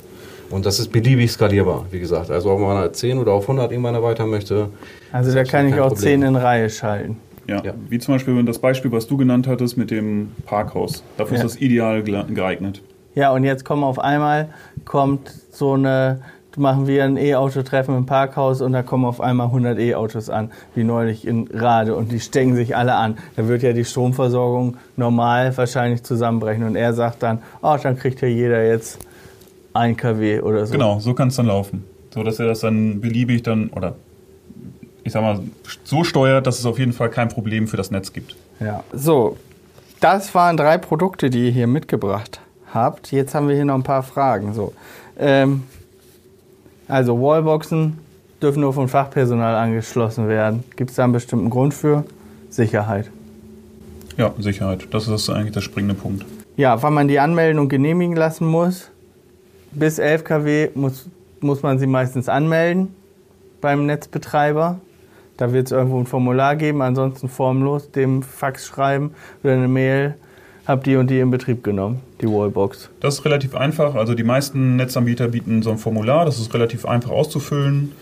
Und 0.51 0.65
das 0.65 0.81
ist 0.81 0.91
beliebig 0.91 1.31
skalierbar, 1.31 1.87
wie 1.91 2.01
gesagt. 2.01 2.31
Also 2.31 2.51
ob 2.51 2.61
man 2.61 2.79
halt 2.79 2.97
10 2.97 3.19
oder 3.19 3.33
auf 3.33 3.43
100 3.43 3.71
irgendwann 3.71 3.95
erweitern 3.95 4.31
möchte. 4.31 4.71
Also 5.13 5.33
da 5.33 5.45
kann 5.45 5.69
ich 5.69 5.75
auch 5.75 5.89
Problem. 5.89 6.21
10 6.21 6.23
in 6.23 6.37
Reihe 6.37 6.71
schalten. 6.71 7.19
Ja. 7.49 7.63
Ja. 7.65 7.73
Wie 7.89 7.99
zum 7.99 8.15
Beispiel 8.15 8.43
das 8.45 8.59
Beispiel, 8.59 8.93
was 8.93 9.07
du 9.07 9.17
genannt 9.17 9.49
hattest 9.49 9.77
mit 9.77 9.91
dem 9.91 10.33
Parkhaus. 10.47 11.03
Dafür 11.17 11.39
Ja. 11.39 11.45
ist 11.45 11.55
das 11.55 11.61
ideal 11.61 12.03
geeignet. 12.03 12.83
Ja, 13.15 13.33
und 13.33 13.43
jetzt 13.43 13.65
kommen 13.65 13.83
auf 13.85 13.99
einmal, 13.99 14.51
kommt 14.85 15.33
so 15.51 15.73
eine, 15.73 16.21
machen 16.57 16.87
wir 16.87 17.05
ein 17.05 17.17
E-Auto-Treffen 17.17 17.97
im 17.97 18.05
Parkhaus 18.07 18.61
und 18.61 18.73
da 18.73 18.83
kommen 18.83 19.05
auf 19.05 19.21
einmal 19.21 19.47
100 19.47 19.79
E-Autos 19.79 20.29
an, 20.29 20.51
wie 20.75 20.85
neulich 20.85 21.27
in 21.27 21.49
Rade 21.53 21.95
und 21.97 22.13
die 22.13 22.21
stecken 22.21 22.55
sich 22.55 22.77
alle 22.77 22.95
an. 22.95 23.17
Da 23.37 23.49
wird 23.49 23.63
ja 23.63 23.73
die 23.73 23.85
Stromversorgung 23.85 24.77
normal 24.97 25.57
wahrscheinlich 25.57 26.03
zusammenbrechen 26.03 26.65
und 26.65 26.77
er 26.77 26.93
sagt 26.95 27.23
dann, 27.23 27.39
oh, 27.63 27.77
dann 27.83 27.97
kriegt 27.97 28.21
ja 28.21 28.29
jeder 28.29 28.65
jetzt 28.65 28.99
ein 29.73 29.97
kW 29.97 30.41
oder 30.41 30.67
so. 30.67 30.73
Genau, 30.73 30.99
so 30.99 31.15
kann 31.15 31.29
es 31.29 31.37
dann 31.37 31.47
laufen. 31.47 31.85
So 32.13 32.23
dass 32.25 32.39
er 32.41 32.47
das 32.47 32.61
dann 32.61 33.01
beliebig 33.01 33.43
dann, 33.43 33.69
oder 33.71 33.95
ich 35.09 35.13
sag 35.13 35.23
mal, 35.23 35.41
so 35.85 36.05
steuert, 36.05 36.47
dass 36.47 36.59
es 36.59 36.67
auf 36.67 36.79
jeden 36.79 36.93
Fall 36.93 37.11
kein 37.11 37.29
Problem 37.29 37.67
für 37.67 37.77
das 37.77 37.91
Netz 37.91 38.13
gibt. 38.13 38.37
Ja. 38.61 38.85
So, 38.93 39.37
das 40.01 40.35
waren 40.35 40.57
drei 40.57 40.79
Produkte, 40.79 41.31
die 41.31 41.47
ihr 41.47 41.51
hier 41.51 41.67
mitgebracht 41.67 42.41
habt. 42.73 43.11
Jetzt 43.11 43.35
haben 43.35 43.49
wir 43.49 43.55
hier 43.55 43.65
noch 43.65 43.75
ein 43.75 43.83
paar 43.83 44.03
Fragen. 44.03 44.55
So, 44.55 44.73
ähm, 45.19 45.65
also 46.87 47.21
Wallboxen 47.21 47.99
dürfen 48.41 48.61
nur 48.61 48.73
von 48.73 48.89
Fachpersonal 48.89 49.55
angeschlossen 49.55 50.29
werden. 50.29 50.63
Gibt 50.77 50.91
es 50.91 50.97
da 50.97 51.05
einen 51.05 51.13
bestimmten 51.13 51.51
Grund 51.51 51.75
für? 51.75 52.05
Sicherheit. 52.51 53.11
Ja, 54.17 54.33
Sicherheit. 54.39 54.89
Das 54.91 55.09
ist 55.09 55.31
eigentlich 55.31 55.53
der 55.53 55.61
springende 55.61 55.95
Punkt. 55.95 56.25
Ja, 56.57 56.83
wann 56.83 56.95
man 56.95 57.09
die 57.09 57.19
anmelden 57.19 57.59
und 57.59 57.69
genehmigen 57.69 58.17
lassen 58.17 58.47
muss, 58.47 58.91
bis 59.73 59.99
11 59.99 60.25
kW 60.25 60.69
muss, 60.75 61.09
muss 61.41 61.63
man 61.63 61.79
sie 61.79 61.87
meistens 61.87 62.29
anmelden 62.29 62.95
beim 63.61 63.87
Netzbetreiber. 63.87 64.81
Da 65.39 65.53
wird 65.53 65.67
es 65.67 65.73
irgendwo 65.73 65.99
ein 65.99 66.07
Formular 66.07 66.57
geben, 66.57 66.83
ansonsten 66.83 67.29
formlos 67.29 67.91
dem 67.93 68.23
Fax 68.23 68.67
schreiben 68.67 69.13
oder 69.43 69.55
eine 69.55 69.69
Mail. 69.69 70.15
Hab 70.67 70.85
die 70.85 70.97
und 70.97 71.09
die 71.09 71.21
in 71.21 71.31
Betrieb 71.31 71.65
genommen, 71.65 72.01
die 72.21 72.27
Wallbox. 72.27 72.91
Das 73.01 73.15
ist 73.15 73.25
relativ 73.25 73.55
einfach. 73.55 73.95
Also 73.95 74.15
die 74.15 74.25
meisten 74.25 74.77
Netzanbieter 74.77 75.29
bieten 75.29 75.63
so 75.63 75.71
ein 75.71 75.79
Formular. 75.79 76.27
Das 76.27 76.39
ist 76.39 76.53
relativ 76.53 76.85
einfach 76.85 77.11
auszufüllen. 77.11 77.93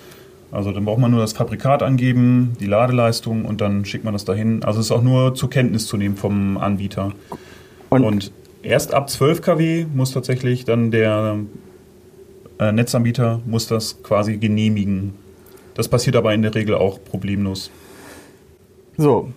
Also 0.50 0.72
dann 0.72 0.84
braucht 0.84 0.98
man 0.98 1.12
nur 1.12 1.20
das 1.20 1.32
Fabrikat 1.32 1.84
angeben, 1.84 2.56
die 2.58 2.66
Ladeleistung 2.66 3.44
und 3.44 3.60
dann 3.60 3.84
schickt 3.84 4.02
man 4.02 4.14
das 4.14 4.24
dahin. 4.24 4.64
Also 4.64 4.80
es 4.80 4.86
ist 4.86 4.92
auch 4.92 5.02
nur 5.02 5.34
zur 5.36 5.50
Kenntnis 5.50 5.86
zu 5.86 5.96
nehmen 5.96 6.16
vom 6.16 6.56
Anbieter. 6.56 7.12
Und, 7.88 8.02
Und 8.02 8.32
erst 8.62 8.94
ab 8.94 9.10
12 9.10 9.42
kW 9.42 9.86
muss 9.94 10.10
tatsächlich 10.12 10.64
dann 10.64 10.90
der 10.90 11.36
äh, 12.58 12.72
Netzanbieter 12.72 13.40
muss 13.46 13.68
das 13.68 14.02
quasi 14.02 14.38
genehmigen. 14.38 15.14
Das 15.76 15.88
passiert 15.88 16.16
aber 16.16 16.32
in 16.34 16.42
der 16.42 16.54
Regel 16.54 16.74
auch 16.74 16.98
problemlos. 17.04 17.70
so, 18.96 19.28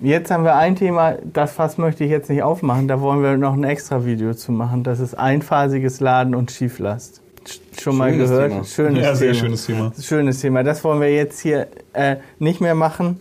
jetzt 0.00 0.30
haben 0.30 0.44
wir 0.44 0.56
ein 0.56 0.76
Thema, 0.76 1.14
das 1.32 1.52
Fass 1.52 1.78
möchte 1.78 2.04
ich 2.04 2.10
jetzt 2.10 2.28
nicht 2.28 2.42
aufmachen, 2.42 2.88
da 2.88 3.00
wollen 3.00 3.22
wir 3.22 3.36
noch 3.36 3.54
ein 3.54 3.64
extra 3.64 4.04
Video 4.04 4.34
zu 4.34 4.52
machen. 4.52 4.82
Das 4.82 4.98
ist 5.00 5.14
einphasiges 5.14 6.00
Laden 6.00 6.34
und 6.34 6.50
Schieflast. 6.50 7.20
Sch- 7.46 7.80
Schon 7.80 7.96
mal 7.96 8.10
Schönes 8.10 8.30
gehört? 8.30 8.50
Thema. 8.52 8.64
Schönes 8.64 9.04
ja, 9.04 9.14
sehr 9.14 9.32
Thema. 9.32 9.40
schönes 9.44 9.66
Thema. 9.66 9.92
Schönes 10.00 10.40
Thema. 10.40 10.62
Das 10.64 10.82
wollen 10.82 11.00
wir 11.00 11.14
jetzt 11.14 11.40
hier 11.40 11.68
äh, 11.92 12.16
nicht 12.38 12.60
mehr 12.60 12.74
machen. 12.74 13.20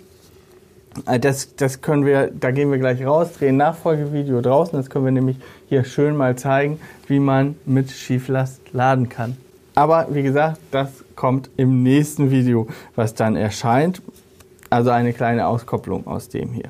Äh, 1.06 1.20
Das, 1.20 1.56
das 1.56 1.82
können 1.82 2.06
wir, 2.06 2.32
da 2.32 2.52
gehen 2.52 2.72
wir 2.72 2.80
gleich 2.80 3.06
raus, 3.06 3.34
drehen 3.38 3.56
ein 3.56 3.58
Nachfolgevideo 3.58 4.42
draußen. 4.42 4.78
Das 4.80 4.90
können 4.90 5.06
wir 5.06 5.12
nämlich 5.12 5.38
hier 5.70 5.84
schön 5.84 6.16
mal 6.18 6.36
zeigen, 6.38 6.80
wie 7.08 7.20
man 7.20 7.56
mit 7.66 7.92
Schieflast 7.92 8.62
laden 8.74 9.10
kann. 9.10 9.38
Aber 9.76 10.08
wie 10.12 10.24
gesagt, 10.24 10.58
das 10.72 11.03
kommt 11.16 11.50
im 11.58 11.84
nächsten 11.84 12.32
Video, 12.32 12.68
was 12.96 13.14
dann 13.14 13.36
erscheint. 13.36 14.02
Also 14.70 14.90
eine 14.90 15.14
kleine 15.14 15.48
Auskopplung 15.48 16.08
aus 16.08 16.30
dem 16.30 16.52
hier. 16.54 16.70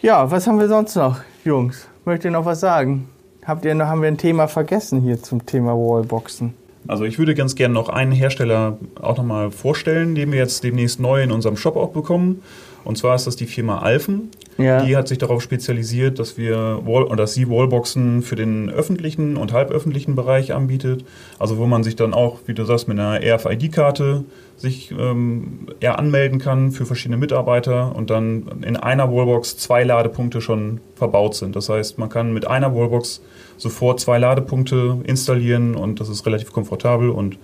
Ja, 0.00 0.30
was 0.30 0.46
haben 0.46 0.58
wir 0.58 0.68
sonst 0.68 0.94
noch, 0.96 1.20
Jungs? 1.44 1.88
Möchtet 2.04 2.26
ihr 2.26 2.30
noch 2.30 2.44
was 2.44 2.60
sagen? 2.60 3.08
Habt 3.44 3.64
ihr 3.64 3.74
noch, 3.74 3.86
haben 3.86 4.02
wir 4.02 4.08
ein 4.08 4.18
Thema 4.18 4.46
vergessen 4.48 5.00
hier 5.00 5.22
zum 5.22 5.44
Thema 5.44 5.72
Wallboxen? 5.72 6.54
Also 6.88 7.04
ich 7.04 7.18
würde 7.18 7.34
ganz 7.34 7.54
gerne 7.54 7.74
noch 7.74 7.88
einen 7.88 8.12
Hersteller 8.12 8.78
auch 9.00 9.16
nochmal 9.16 9.50
vorstellen, 9.50 10.14
den 10.14 10.32
wir 10.32 10.38
jetzt 10.38 10.64
demnächst 10.64 11.00
neu 11.00 11.22
in 11.22 11.30
unserem 11.30 11.56
Shop 11.56 11.76
auch 11.76 11.90
bekommen. 11.90 12.42
Und 12.84 12.98
zwar 12.98 13.14
ist 13.14 13.26
das 13.26 13.36
die 13.36 13.46
Firma 13.46 13.80
Alphen. 13.80 14.30
Ja. 14.58 14.84
Die 14.84 14.96
hat 14.96 15.08
sich 15.08 15.18
darauf 15.18 15.42
spezialisiert, 15.42 16.18
dass 16.18 16.36
wir 16.36 16.80
Wall 16.84 17.04
oder 17.04 17.16
dass 17.16 17.34
sie 17.34 17.48
Wallboxen 17.48 18.22
für 18.22 18.36
den 18.36 18.70
öffentlichen 18.70 19.36
und 19.36 19.52
halböffentlichen 19.52 20.14
Bereich 20.14 20.52
anbietet. 20.52 21.04
Also 21.38 21.58
wo 21.58 21.66
man 21.66 21.82
sich 21.82 21.96
dann 21.96 22.14
auch, 22.14 22.40
wie 22.46 22.54
du 22.54 22.64
sagst, 22.64 22.88
mit 22.88 22.98
einer 22.98 23.20
RFID-Karte 23.22 24.24
sich 24.56 24.90
ähm, 24.90 25.68
ja, 25.80 25.94
anmelden 25.94 26.38
kann 26.38 26.70
für 26.70 26.84
verschiedene 26.84 27.16
Mitarbeiter 27.16 27.96
und 27.96 28.10
dann 28.10 28.62
in 28.62 28.76
einer 28.76 29.10
Wallbox 29.10 29.56
zwei 29.56 29.84
Ladepunkte 29.84 30.42
schon 30.42 30.80
verbaut 30.96 31.34
sind. 31.34 31.56
Das 31.56 31.70
heißt, 31.70 31.98
man 31.98 32.10
kann 32.10 32.34
mit 32.34 32.46
einer 32.46 32.74
Wallbox 32.74 33.22
sofort 33.56 34.00
zwei 34.00 34.18
Ladepunkte 34.18 34.98
installieren 35.04 35.74
und 35.74 36.00
das 36.00 36.10
ist 36.10 36.26
relativ 36.26 36.52
komfortabel 36.52 37.08
und 37.08 37.38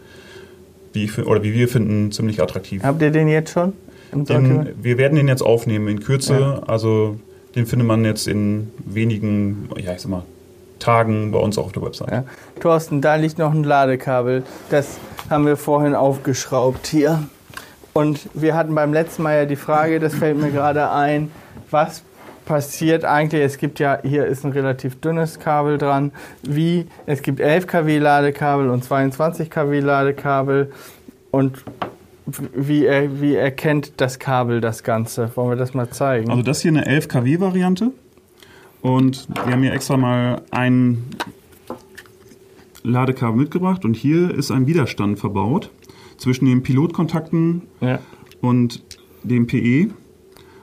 wie, 0.93 1.05
ich, 1.05 1.19
oder 1.19 1.43
wie 1.43 1.55
wir 1.55 1.69
finden, 1.69 2.13
ziemlich 2.13 2.43
attraktiv. 2.43 2.83
Habt 2.83 3.01
ihr 3.01 3.11
den 3.11 3.29
jetzt 3.29 3.53
schon? 3.53 3.73
Den, 4.13 4.75
wir 4.81 4.99
werden 4.99 5.17
den 5.17 5.29
jetzt 5.29 5.43
aufnehmen 5.43 5.89
in 5.89 6.01
Kürze. 6.01 6.39
Ja. 6.39 6.63
Also 6.67 7.17
den 7.55 7.67
findet 7.67 7.89
man 7.89 8.05
jetzt 8.05 8.29
in 8.29 8.71
wenigen, 8.85 9.69
ja 9.79 9.93
ich 9.93 10.03
sag 10.03 10.11
mal, 10.11 10.23
Tagen 10.79 11.33
bei 11.33 11.39
uns 11.39 11.57
auch 11.59 11.67
auf 11.67 11.73
der 11.73 11.83
Website. 11.83 12.11
Ja. 12.11 12.25
Thorsten, 12.61 13.01
da 13.01 13.15
liegt 13.15 13.39
noch 13.39 13.53
ein 13.53 13.65
Ladekabel. 13.65 14.43
Das 14.71 14.99
haben 15.31 15.47
wir 15.47 15.57
vorhin 15.57 15.95
aufgeschraubt 15.95 16.87
hier. 16.87 17.23
Und 17.95 18.29
wir 18.35 18.55
hatten 18.55 18.75
beim 18.75 18.93
letzten 18.93 19.23
Mal 19.23 19.37
ja 19.37 19.45
die 19.47 19.57
Frage, 19.57 20.01
das 20.01 20.15
fällt 20.15 20.39
mir 20.39 20.51
gerade 20.51 20.91
ein, 20.91 21.31
was 21.71 22.03
passiert 22.45 23.05
eigentlich? 23.05 23.43
Es 23.43 23.57
gibt 23.57 23.79
ja, 23.79 23.99
hier 24.03 24.27
ist 24.27 24.45
ein 24.45 24.53
relativ 24.53 25.01
dünnes 25.01 25.41
Kabel 25.41 25.79
dran. 25.79 26.13
Wie, 26.43 26.87
es 27.07 27.23
gibt 27.23 27.41
11 27.41 27.67
kW 27.67 27.99
Ladekabel 27.99 28.69
und 28.69 28.85
22 28.85 29.51
kW 29.51 29.81
Ladekabel. 29.81 30.71
Und 31.31 31.65
wie, 32.27 32.85
er, 32.85 33.21
wie 33.21 33.35
erkennt 33.35 33.93
das 33.99 34.19
Kabel 34.19 34.61
das 34.61 34.83
Ganze? 34.83 35.31
Wollen 35.37 35.51
wir 35.51 35.57
das 35.57 35.75
mal 35.75 35.91
zeigen? 35.91 36.31
Also 36.31 36.43
das 36.43 36.61
hier 36.61 36.73
eine 36.73 36.87
11 36.87 37.09
kW 37.09 37.41
Variante. 37.41 37.93
Und 38.83 39.29
wir 39.29 39.53
haben 39.53 39.63
hier 39.63 39.73
extra 39.73 39.97
mal 39.97 40.43
ein 40.51 41.05
Ladekabel 42.83 43.41
mitgebracht 43.41 43.85
und 43.85 43.95
hier 43.95 44.33
ist 44.33 44.51
ein 44.51 44.67
Widerstand 44.67 45.19
verbaut 45.19 45.71
zwischen 46.19 46.47
den 46.47 46.63
Pilotkontakten 46.63 47.63
ja. 47.81 47.99
und 48.41 48.83
dem 49.23 49.47
PE. 49.47 49.91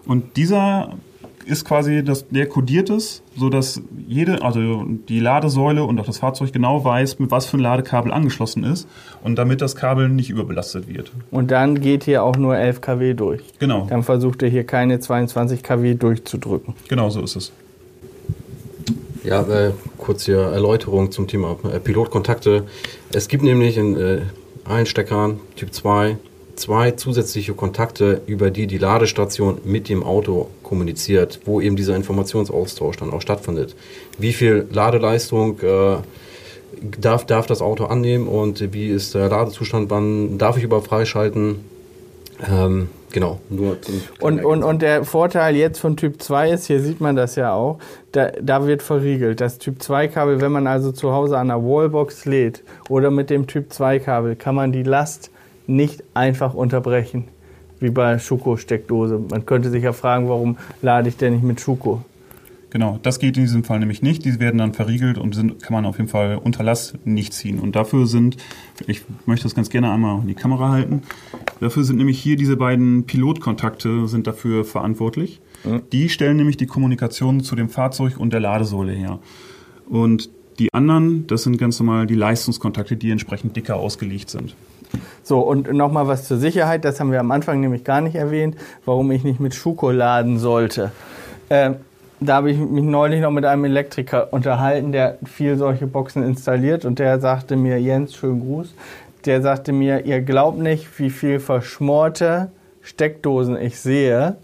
Und 0.06 0.38
dieser 0.38 0.96
ist 1.46 1.66
quasi, 1.66 2.04
das, 2.04 2.28
der 2.30 2.48
kodiert 2.48 2.90
es, 2.90 3.22
sodass 3.38 3.82
jede, 4.08 4.42
also 4.42 4.86
die 5.10 5.20
Ladesäule 5.20 5.84
und 5.84 6.00
auch 6.00 6.06
das 6.06 6.18
Fahrzeug 6.20 6.52
genau 6.54 6.84
weiß, 6.84 7.20
mit 7.20 7.32
was 7.32 7.46
für 7.46 7.58
ein 7.58 7.62
Ladekabel 7.62 8.12
angeschlossen 8.12 8.64
ist 8.64 8.88
und 9.24 9.36
damit 9.38 9.62
das 9.62 9.76
Kabel 9.76 10.10
nicht 10.10 10.30
überbelastet 10.30 10.88
wird. 10.88 11.12
Und 11.32 11.52
dann 11.52 11.82
geht 11.82 12.04
hier 12.04 12.24
auch 12.24 12.36
nur 12.38 12.58
11 12.58 12.82
kW 12.82 13.14
durch. 13.14 13.42
Genau, 13.60 13.86
Dann 13.90 14.04
versucht 14.04 14.42
er 14.44 14.50
hier 14.50 14.64
keine 14.66 15.00
22 15.00 15.64
kW 15.64 15.96
durchzudrücken. 15.96 16.74
genau 16.88 17.10
so 17.10 17.22
ist 17.22 17.36
es. 17.36 17.52
Ja, 19.24 19.42
äh, 19.44 19.72
kurz 19.98 20.26
hier 20.26 20.40
Erläuterung 20.40 21.12
zum 21.12 21.28
Thema 21.28 21.56
äh, 21.72 21.80
Pilotkontakte. 21.80 22.66
Es 23.14 23.30
gibt 23.30 23.44
nämlich 23.44 23.78
in 23.78 23.96
äh, 23.96 24.22
allen 24.66 24.86
Steckern 24.86 25.40
Typ 25.56 25.74
2 25.74 26.18
zwei 26.56 26.92
zusätzliche 26.92 27.54
Kontakte, 27.54 28.22
über 28.28 28.52
die 28.52 28.68
die 28.68 28.78
Ladestation 28.78 29.60
mit 29.64 29.90
dem 29.90 30.04
Auto 30.04 30.50
kommuniziert, 30.62 31.40
wo 31.46 31.62
eben 31.62 31.76
dieser 31.76 31.96
Informationsaustausch 31.96 32.98
dann 32.98 33.12
auch 33.12 33.22
stattfindet. 33.22 33.76
Wie 34.18 34.34
viel 34.34 34.68
Ladeleistung 34.72 35.60
äh, 35.62 35.98
darf, 37.00 37.26
darf 37.26 37.46
das 37.46 37.62
Auto 37.62 37.86
annehmen 37.86 38.28
und 38.28 38.74
wie 38.74 38.90
ist 38.90 39.16
der 39.16 39.30
Ladezustand, 39.30 39.90
wann 39.90 40.38
darf 40.38 40.58
ich 40.58 40.64
überhaupt 40.64 40.88
freischalten? 40.88 41.60
Ähm, 42.50 42.90
genau, 43.12 43.40
nur 43.50 43.78
Und, 44.20 44.44
und, 44.44 44.64
und 44.64 44.82
der 44.82 45.06
Vorteil 45.06 45.56
jetzt 45.56 45.80
von 45.80 45.96
Typ 45.96 46.22
2 46.22 46.52
ist, 46.52 46.66
hier 46.66 46.82
sieht 46.82 47.00
man 47.00 47.16
das 47.16 47.36
ja 47.36 47.54
auch, 47.54 47.80
da, 48.12 48.32
da 48.42 48.66
wird 48.66 48.82
verriegelt. 48.82 49.40
Das 49.40 49.60
Typ 49.60 49.82
2 49.82 50.08
Kabel, 50.08 50.42
wenn 50.42 50.52
man 50.52 50.68
also 50.68 50.92
zu 50.92 51.14
Hause 51.14 51.38
an 51.38 51.48
der 51.48 51.64
Wallbox 51.64 52.26
lädt 52.26 52.64
oder 52.90 53.12
mit 53.12 53.30
dem 53.30 53.48
Typ 53.48 53.72
2 53.72 54.00
Kabel, 54.00 54.36
kann 54.36 54.56
man 54.56 54.72
die 54.72 54.84
Last 54.84 55.30
nicht 55.68 56.04
einfach 56.14 56.54
unterbrechen, 56.54 57.26
wie 57.80 57.90
bei 57.90 58.20
Schuko-Steckdose. 58.20 59.20
Man 59.30 59.46
könnte 59.46 59.70
sich 59.70 59.84
ja 59.84 59.94
fragen, 59.94 60.30
warum 60.30 60.58
lade 60.82 61.10
ich 61.10 61.18
denn 61.18 61.34
nicht 61.34 61.44
mit 61.44 61.62
Schuko? 61.62 62.04
Genau, 62.70 63.00
das 63.04 63.20
geht 63.20 63.38
in 63.38 63.44
diesem 63.44 63.64
Fall 63.64 63.78
nämlich 63.78 64.02
nicht. 64.02 64.26
Die 64.26 64.40
werden 64.40 64.58
dann 64.58 64.74
verriegelt 64.74 65.20
und 65.20 65.36
sind, 65.36 65.62
kann 65.62 65.74
man 65.74 65.86
auf 65.86 65.98
jeden 65.98 66.10
Fall 66.10 66.40
unter 66.44 66.64
Last 66.64 66.98
nicht 67.06 67.32
ziehen. 67.34 67.60
Und 67.60 67.76
dafür 67.76 68.08
sind, 68.08 68.38
ich 68.88 69.04
möchte 69.28 69.44
das 69.44 69.54
ganz 69.54 69.70
gerne 69.70 69.92
einmal 69.92 70.22
in 70.22 70.28
die 70.28 70.34
Kamera 70.34 70.72
halten, 70.72 71.04
dafür 71.60 71.84
sind 71.84 71.98
nämlich 71.98 72.20
hier 72.20 72.36
diese 72.36 72.58
beiden 72.58 73.06
Pilotkontakte 73.06 74.08
sind 74.08 74.26
dafür 74.26 74.66
verantwortlich. 74.66 75.40
Die 75.92 76.10
stellen 76.10 76.38
nämlich 76.38 76.58
die 76.58 76.66
Kommunikation 76.66 77.42
zu 77.42 77.56
dem 77.56 77.70
Fahrzeug 77.70 78.18
und 78.18 78.34
der 78.34 78.40
Ladesäule 78.40 78.92
her. 78.92 79.20
Und 79.88 80.32
die 80.58 80.74
anderen, 80.74 81.28
das 81.28 81.44
sind 81.44 81.58
ganz 81.58 81.80
normal 81.80 82.08
die 82.08 82.16
Leistungskontakte, 82.16 82.98
die 82.98 83.12
entsprechend 83.12 83.56
dicker 83.56 83.76
ausgelegt 83.76 84.32
sind. 84.32 84.56
So, 85.24 85.40
und 85.40 85.72
nochmal 85.72 86.08
was 86.08 86.28
zur 86.28 86.38
Sicherheit, 86.38 86.84
das 86.84 87.00
haben 87.00 87.12
wir 87.12 87.20
am 87.20 87.32
Anfang 87.32 87.62
nämlich 87.62 87.84
gar 87.84 88.02
nicht 88.02 88.16
erwähnt, 88.16 88.58
warum 88.86 89.12
ich 89.12 89.24
nicht 89.24 89.40
mit 89.40 89.56
Schuko 89.56 89.92
laden 89.92 90.38
sollte. 90.38 90.92
Ähm, 91.50 91.76
da 92.20 92.36
habe 92.36 92.52
ich 92.52 92.58
mich 92.58 92.84
neulich 92.84 93.22
noch 93.22 93.32
mit 93.32 93.46
einem 93.46 93.66
Elektriker 93.66 94.32
unterhalten, 94.32 94.92
der 94.92 95.18
viel 95.26 95.58
solche 95.58 95.88
Boxen 95.88 96.24
installiert 96.24 96.86
und 96.86 97.00
der 97.00 97.20
sagte 97.20 97.56
mir, 97.56 97.80
Jens, 97.82 98.16
schönen 98.16 98.42
Gruß, 98.42 98.74
der 99.26 99.42
sagte 99.42 99.72
mir, 99.72 100.06
ihr 100.06 100.22
glaubt 100.22 100.60
nicht, 100.60 101.00
wie 101.00 101.10
viel 101.10 101.40
verschmorte 101.40 102.52
Steckdosen 102.82 103.58
ich 103.60 103.80
sehe. 103.80 104.36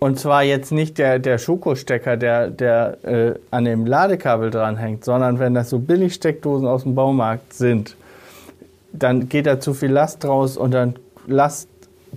Und 0.00 0.18
zwar 0.18 0.44
jetzt 0.44 0.70
nicht 0.70 0.98
der, 0.98 1.18
der 1.18 1.38
Schuko-Stecker, 1.38 2.16
der, 2.16 2.50
der 2.50 3.04
äh, 3.04 3.34
an 3.50 3.64
dem 3.64 3.84
Ladekabel 3.84 4.50
dranhängt, 4.50 5.04
sondern 5.04 5.40
wenn 5.40 5.54
das 5.54 5.70
so 5.70 5.80
Billigsteckdosen 5.80 6.68
aus 6.68 6.84
dem 6.84 6.94
Baumarkt 6.94 7.52
sind, 7.52 7.96
dann 8.92 9.28
geht 9.28 9.46
da 9.46 9.60
zu 9.60 9.74
viel 9.74 9.90
Last 9.90 10.24
draus 10.24 10.56
und 10.56 10.72
dann 10.72 10.96
Last 11.26 11.68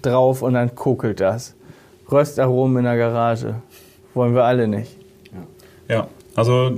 drauf 0.01 0.41
und 0.41 0.53
dann 0.53 0.75
kokelt 0.75 1.19
das. 1.19 1.55
Röstaromen 2.12 2.79
in 2.79 2.84
der 2.86 2.97
Garage. 2.97 3.55
Wollen 4.13 4.34
wir 4.34 4.43
alle 4.43 4.67
nicht. 4.67 4.97
Ja, 5.88 6.07
also 6.36 6.77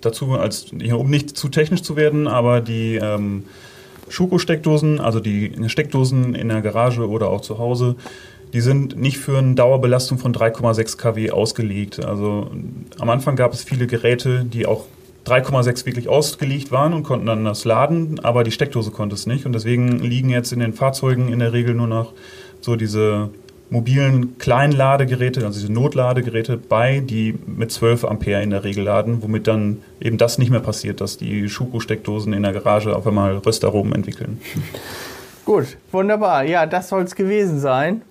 dazu, 0.00 0.32
als, 0.32 0.72
um 0.72 1.10
nicht 1.10 1.36
zu 1.36 1.48
technisch 1.48 1.82
zu 1.82 1.96
werden, 1.96 2.26
aber 2.26 2.60
die 2.60 2.96
ähm, 2.96 3.44
Schuko-Steckdosen, 4.08 5.00
also 5.00 5.20
die 5.20 5.52
Steckdosen 5.68 6.34
in 6.34 6.48
der 6.48 6.62
Garage 6.62 7.06
oder 7.08 7.28
auch 7.30 7.40
zu 7.40 7.58
Hause, 7.58 7.96
die 8.52 8.60
sind 8.60 8.96
nicht 8.96 9.18
für 9.18 9.38
eine 9.38 9.54
Dauerbelastung 9.54 10.18
von 10.18 10.32
3,6 10.32 10.96
kW 10.96 11.30
ausgelegt. 11.30 12.04
Also 12.04 12.50
am 12.98 13.10
Anfang 13.10 13.36
gab 13.36 13.52
es 13.52 13.62
viele 13.62 13.86
Geräte, 13.86 14.44
die 14.44 14.66
auch 14.66 14.86
3,6 15.28 15.86
wirklich 15.86 16.08
ausgelegt 16.08 16.72
waren 16.72 16.92
und 16.92 17.02
konnten 17.02 17.26
dann 17.26 17.44
das 17.44 17.64
laden, 17.64 18.20
aber 18.22 18.44
die 18.44 18.50
Steckdose 18.50 18.90
konnte 18.90 19.14
es 19.14 19.26
nicht. 19.26 19.46
Und 19.46 19.52
deswegen 19.52 19.98
liegen 19.98 20.30
jetzt 20.30 20.52
in 20.52 20.60
den 20.60 20.72
Fahrzeugen 20.72 21.32
in 21.32 21.38
der 21.38 21.52
Regel 21.52 21.74
nur 21.74 21.86
noch 21.86 22.12
so 22.60 22.76
diese 22.76 23.30
mobilen 23.70 24.38
Kleinladegeräte, 24.38 25.44
also 25.44 25.60
diese 25.60 25.72
Notladegeräte 25.72 26.56
bei, 26.56 27.00
die 27.00 27.38
mit 27.46 27.70
12 27.70 28.04
Ampere 28.04 28.42
in 28.42 28.50
der 28.50 28.64
Regel 28.64 28.84
laden, 28.84 29.22
womit 29.22 29.46
dann 29.46 29.82
eben 30.00 30.16
das 30.16 30.38
nicht 30.38 30.50
mehr 30.50 30.60
passiert, 30.60 31.00
dass 31.00 31.18
die 31.18 31.48
Schuko-Steckdosen 31.48 32.32
in 32.32 32.42
der 32.42 32.52
Garage 32.52 32.94
auf 32.96 33.06
einmal 33.06 33.36
Röstaromen 33.38 33.94
entwickeln. 33.94 34.40
Gut, 35.44 35.76
wunderbar. 35.92 36.44
Ja, 36.44 36.66
das 36.66 36.88
soll 36.88 37.02
es 37.02 37.14
gewesen 37.14 37.58
sein. 37.58 38.02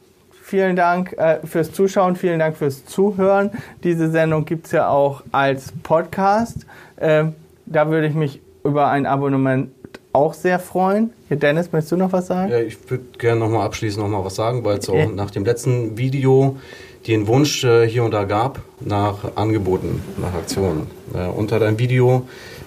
Vielen 0.43 0.75
Dank 0.75 1.13
äh, 1.17 1.39
fürs 1.45 1.73
Zuschauen, 1.73 2.15
vielen 2.15 2.39
Dank 2.39 2.55
fürs 2.55 2.85
Zuhören. 2.85 3.51
Diese 3.83 4.09
Sendung 4.09 4.45
gibt 4.45 4.67
es 4.67 4.71
ja 4.71 4.87
auch 4.87 5.21
als 5.31 5.73
Podcast. 5.83 6.65
Ähm, 6.99 7.33
da 7.65 7.89
würde 7.89 8.07
ich 8.07 8.13
mich 8.13 8.41
über 8.63 8.87
ein 8.89 9.05
Abonnement 9.05 9.69
auch 10.13 10.33
sehr 10.33 10.59
freuen. 10.59 11.11
Hier, 11.27 11.37
Dennis, 11.37 11.71
möchtest 11.71 11.91
du 11.91 11.97
noch 11.97 12.11
was 12.11 12.27
sagen? 12.27 12.51
Ja, 12.51 12.59
ich 12.59 12.77
würde 12.89 13.03
gerne 13.17 13.39
nochmal 13.39 13.65
abschließend 13.65 14.03
noch 14.03 14.09
mal 14.09 14.25
was 14.25 14.35
sagen, 14.35 14.63
weil 14.65 14.77
es 14.79 14.89
auch 14.89 14.95
Ja. 14.95 15.05
nach 15.07 15.31
dem 15.31 15.45
letzten 15.45 15.97
Video 15.97 16.57
den 17.05 17.27
Wunsch 17.27 17.63
äh, 17.63 17.87
hier 17.87 18.03
und 18.03 18.11
da 18.11 18.23
gab 18.23 18.59
nach 18.79 19.35
Angeboten, 19.35 20.01
nach 20.17 20.33
Aktionen. 20.33 20.87
Äh, 21.13 21.27
unter 21.27 21.59
deinem 21.59 21.79
Video 21.79 22.23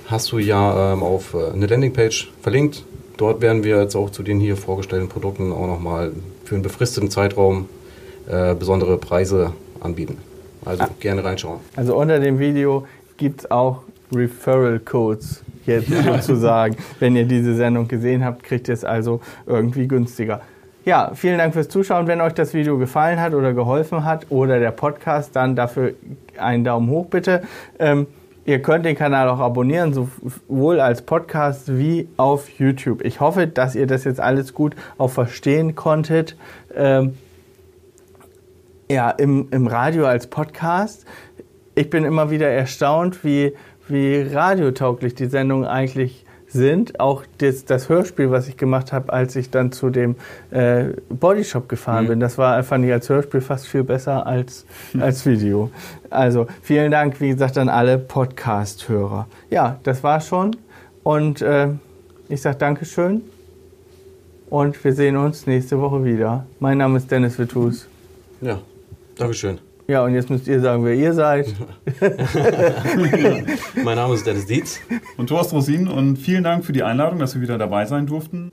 hast 0.07 0.31
du 0.33 0.39
ja 0.39 0.93
ähm, 0.93 1.03
auf 1.03 1.35
äh, 1.35 1.53
eine 1.53 1.67
Landingpage 1.67 2.33
verlinkt. 2.41 2.85
Dort 3.17 3.43
werden 3.43 3.65
wir 3.65 3.81
jetzt 3.83 3.97
auch 3.97 4.11
zu 4.11 4.23
den 4.23 4.39
hier 4.41 4.57
vorgestellten 4.57 5.09
Produkten 5.09 5.53
auch 5.53 5.67
nochmal 5.67 6.13
für 6.45 6.55
einen 6.55 6.63
befristeten 6.63 7.11
Zeitraum 7.11 7.69
äh, 8.29 8.55
besondere 8.55 8.97
Preise 8.97 9.53
anbieten. 9.81 10.19
Also 10.65 10.85
gerne 11.01 11.25
reinschauen. 11.25 11.59
Also 11.77 11.97
unter 11.97 12.21
dem 12.21 12.39
Video 12.39 12.87
gibt 13.17 13.41
es 13.41 13.51
auch 13.51 13.83
Referral 14.13 14.81
Codes 14.81 15.43
jetzt 15.67 15.89
sozusagen. 15.89 16.77
Wenn 16.99 17.17
ihr 17.17 17.25
diese 17.25 17.55
Sendung 17.55 17.89
gesehen 17.89 18.25
habt, 18.25 18.43
kriegt 18.43 18.69
ihr 18.69 18.75
es 18.75 18.85
also 18.85 19.21
irgendwie 19.47 19.87
günstiger. 19.89 20.41
Ja, 20.85 21.13
vielen 21.15 21.39
Dank 21.39 21.53
fürs 21.53 21.69
Zuschauen. 21.69 22.07
Wenn 22.07 22.21
euch 22.21 22.33
das 22.33 22.55
Video 22.55 22.79
gefallen 22.79 23.21
hat 23.21 23.35
oder 23.35 23.53
geholfen 23.53 24.05
hat 24.05 24.27
oder 24.31 24.59
der 24.59 24.71
Podcast, 24.71 25.37
dann 25.37 25.55
dafür 25.55 25.93
einen 26.39 26.65
Daumen 26.65 26.89
hoch 26.89 27.07
bitte. 27.07 27.43
Ähm, 27.79 28.07
ihr 28.47 28.63
könnt 28.63 28.87
den 28.87 28.97
Kanal 28.97 29.29
auch 29.29 29.41
abonnieren, 29.41 29.93
sowohl 29.93 30.81
als 30.81 31.03
Podcast 31.03 31.77
wie 31.77 32.09
auf 32.17 32.49
YouTube. 32.59 33.05
Ich 33.05 33.21
hoffe, 33.21 33.47
dass 33.47 33.75
ihr 33.75 33.87
das 33.87 34.05
jetzt 34.05 34.21
alles 34.21 34.55
gut 34.55 34.75
auch 34.97 35.11
verstehen 35.11 35.75
konntet. 35.75 36.37
Ähm, 36.75 37.15
ja, 38.91 39.11
im, 39.11 39.49
im 39.51 39.67
Radio 39.67 40.07
als 40.07 40.29
Podcast. 40.29 41.05
Ich 41.75 41.91
bin 41.91 42.05
immer 42.05 42.31
wieder 42.31 42.49
erstaunt, 42.49 43.23
wie, 43.23 43.53
wie 43.91 44.23
radiotauglich 44.23 45.15
die 45.15 45.27
Sendungen 45.27 45.67
eigentlich 45.67 46.25
sind. 46.53 47.01
Auch 47.01 47.25
das, 47.39 47.65
das 47.65 47.89
Hörspiel, 47.89 48.31
was 48.31 48.49
ich 48.49 48.57
gemacht 48.57 48.93
habe, 48.93 49.13
als 49.13 49.37
ich 49.37 49.51
dann 49.51 49.73
zu 49.73 49.91
dem 49.91 50.17
äh, 50.51 50.87
Bodyshop 51.09 51.69
gefahren 51.69 52.05
mhm. 52.05 52.09
bin, 52.09 52.21
das 52.21 52.39
war, 52.39 52.63
fand 52.63 52.85
ich 52.85 52.93
als 52.93 53.09
Hörspiel 53.09 53.41
fast 53.41 53.67
viel 53.67 53.85
besser 53.85 54.27
als, 54.27 54.67
als 54.99 55.27
Video. 55.27 55.71
Also 56.11 56.47
vielen 56.63 56.91
Dank, 56.91 57.21
wie 57.21 57.31
gesagt, 57.31 57.57
an 57.59 57.69
alle 57.69 57.99
Podcast-Hörer. 57.99 59.27
Ja, 59.51 59.79
das 59.83 60.03
war 60.03 60.21
schon. 60.21 60.57
Und 61.03 61.41
äh, 61.43 61.69
ich 62.29 62.43
sage 62.43 62.57
Dankeschön. 62.59 63.23
Und 64.49 64.83
wir 64.83 64.93
sehen 64.93 65.17
uns 65.17 65.47
nächste 65.47 65.81
Woche 65.81 66.05
wieder. 66.05 66.45
Mein 66.59 66.79
Name 66.79 66.99
ist 66.99 67.11
Dennis 67.11 67.39
Vitus. 67.39 67.87
Ja, 68.41 68.59
Dankeschön. 69.17 69.70
Ja, 69.91 70.05
und 70.05 70.15
jetzt 70.15 70.31
müsst 70.31 70.47
ihr 70.47 70.61
sagen, 70.61 70.85
wer 70.85 70.95
ihr 70.95 71.13
seid. 71.13 71.53
mein 73.75 73.97
Name 73.97 74.15
ist 74.15 74.25
Dennis 74.25 74.47
Dietz. 74.47 74.79
Und 75.17 75.27
Thorsten 75.27 75.57
Rosin 75.57 75.89
und 75.89 76.17
vielen 76.17 76.45
Dank 76.45 76.65
für 76.65 76.73
die 76.73 76.85
Einladung, 76.85 77.19
dass 77.19 77.35
wir 77.35 77.43
wieder 77.43 77.59
dabei 77.59 77.87
sein 77.87 78.07
durften. 78.07 78.53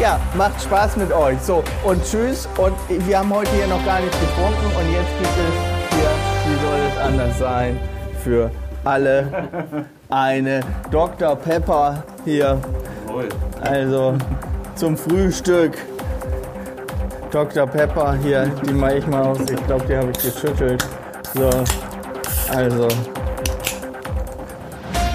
Ja, 0.00 0.18
macht 0.36 0.60
Spaß 0.60 0.96
mit 0.96 1.12
euch. 1.12 1.38
So, 1.40 1.62
und 1.84 2.02
tschüss. 2.02 2.48
Und 2.56 2.74
wir 3.06 3.16
haben 3.16 3.32
heute 3.32 3.52
hier 3.52 3.68
noch 3.68 3.84
gar 3.86 4.00
nichts 4.00 4.18
getrunken 4.18 4.66
und 4.76 4.92
jetzt 4.92 5.18
gibt 5.20 5.30
es 5.30 5.94
hier, 5.94 6.10
wie 6.50 6.66
soll 6.66 6.80
es 6.90 6.98
anders 6.98 7.38
sein, 7.38 7.78
für 8.24 8.50
alle 8.82 9.46
eine 10.08 10.62
Dr. 10.90 11.36
Pepper 11.36 12.02
hier. 12.24 12.60
Also 13.60 14.16
zum 14.74 14.96
Frühstück. 14.96 15.78
Dr. 17.32 17.66
Pepper 17.66 18.14
hier, 18.22 18.44
die 18.66 18.74
mache 18.74 18.98
ich 18.98 19.06
mal 19.06 19.22
aus. 19.22 19.40
Ich 19.40 19.66
glaube, 19.66 19.86
die 19.86 19.96
habe 19.96 20.10
ich 20.10 20.18
geschüttelt. 20.18 20.86
So, 21.32 21.48
also. 22.54 22.88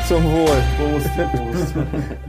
Zum 0.07 0.23
Wohl. 0.23 0.57
Prost. 0.77 1.11
Prost. 1.15 2.26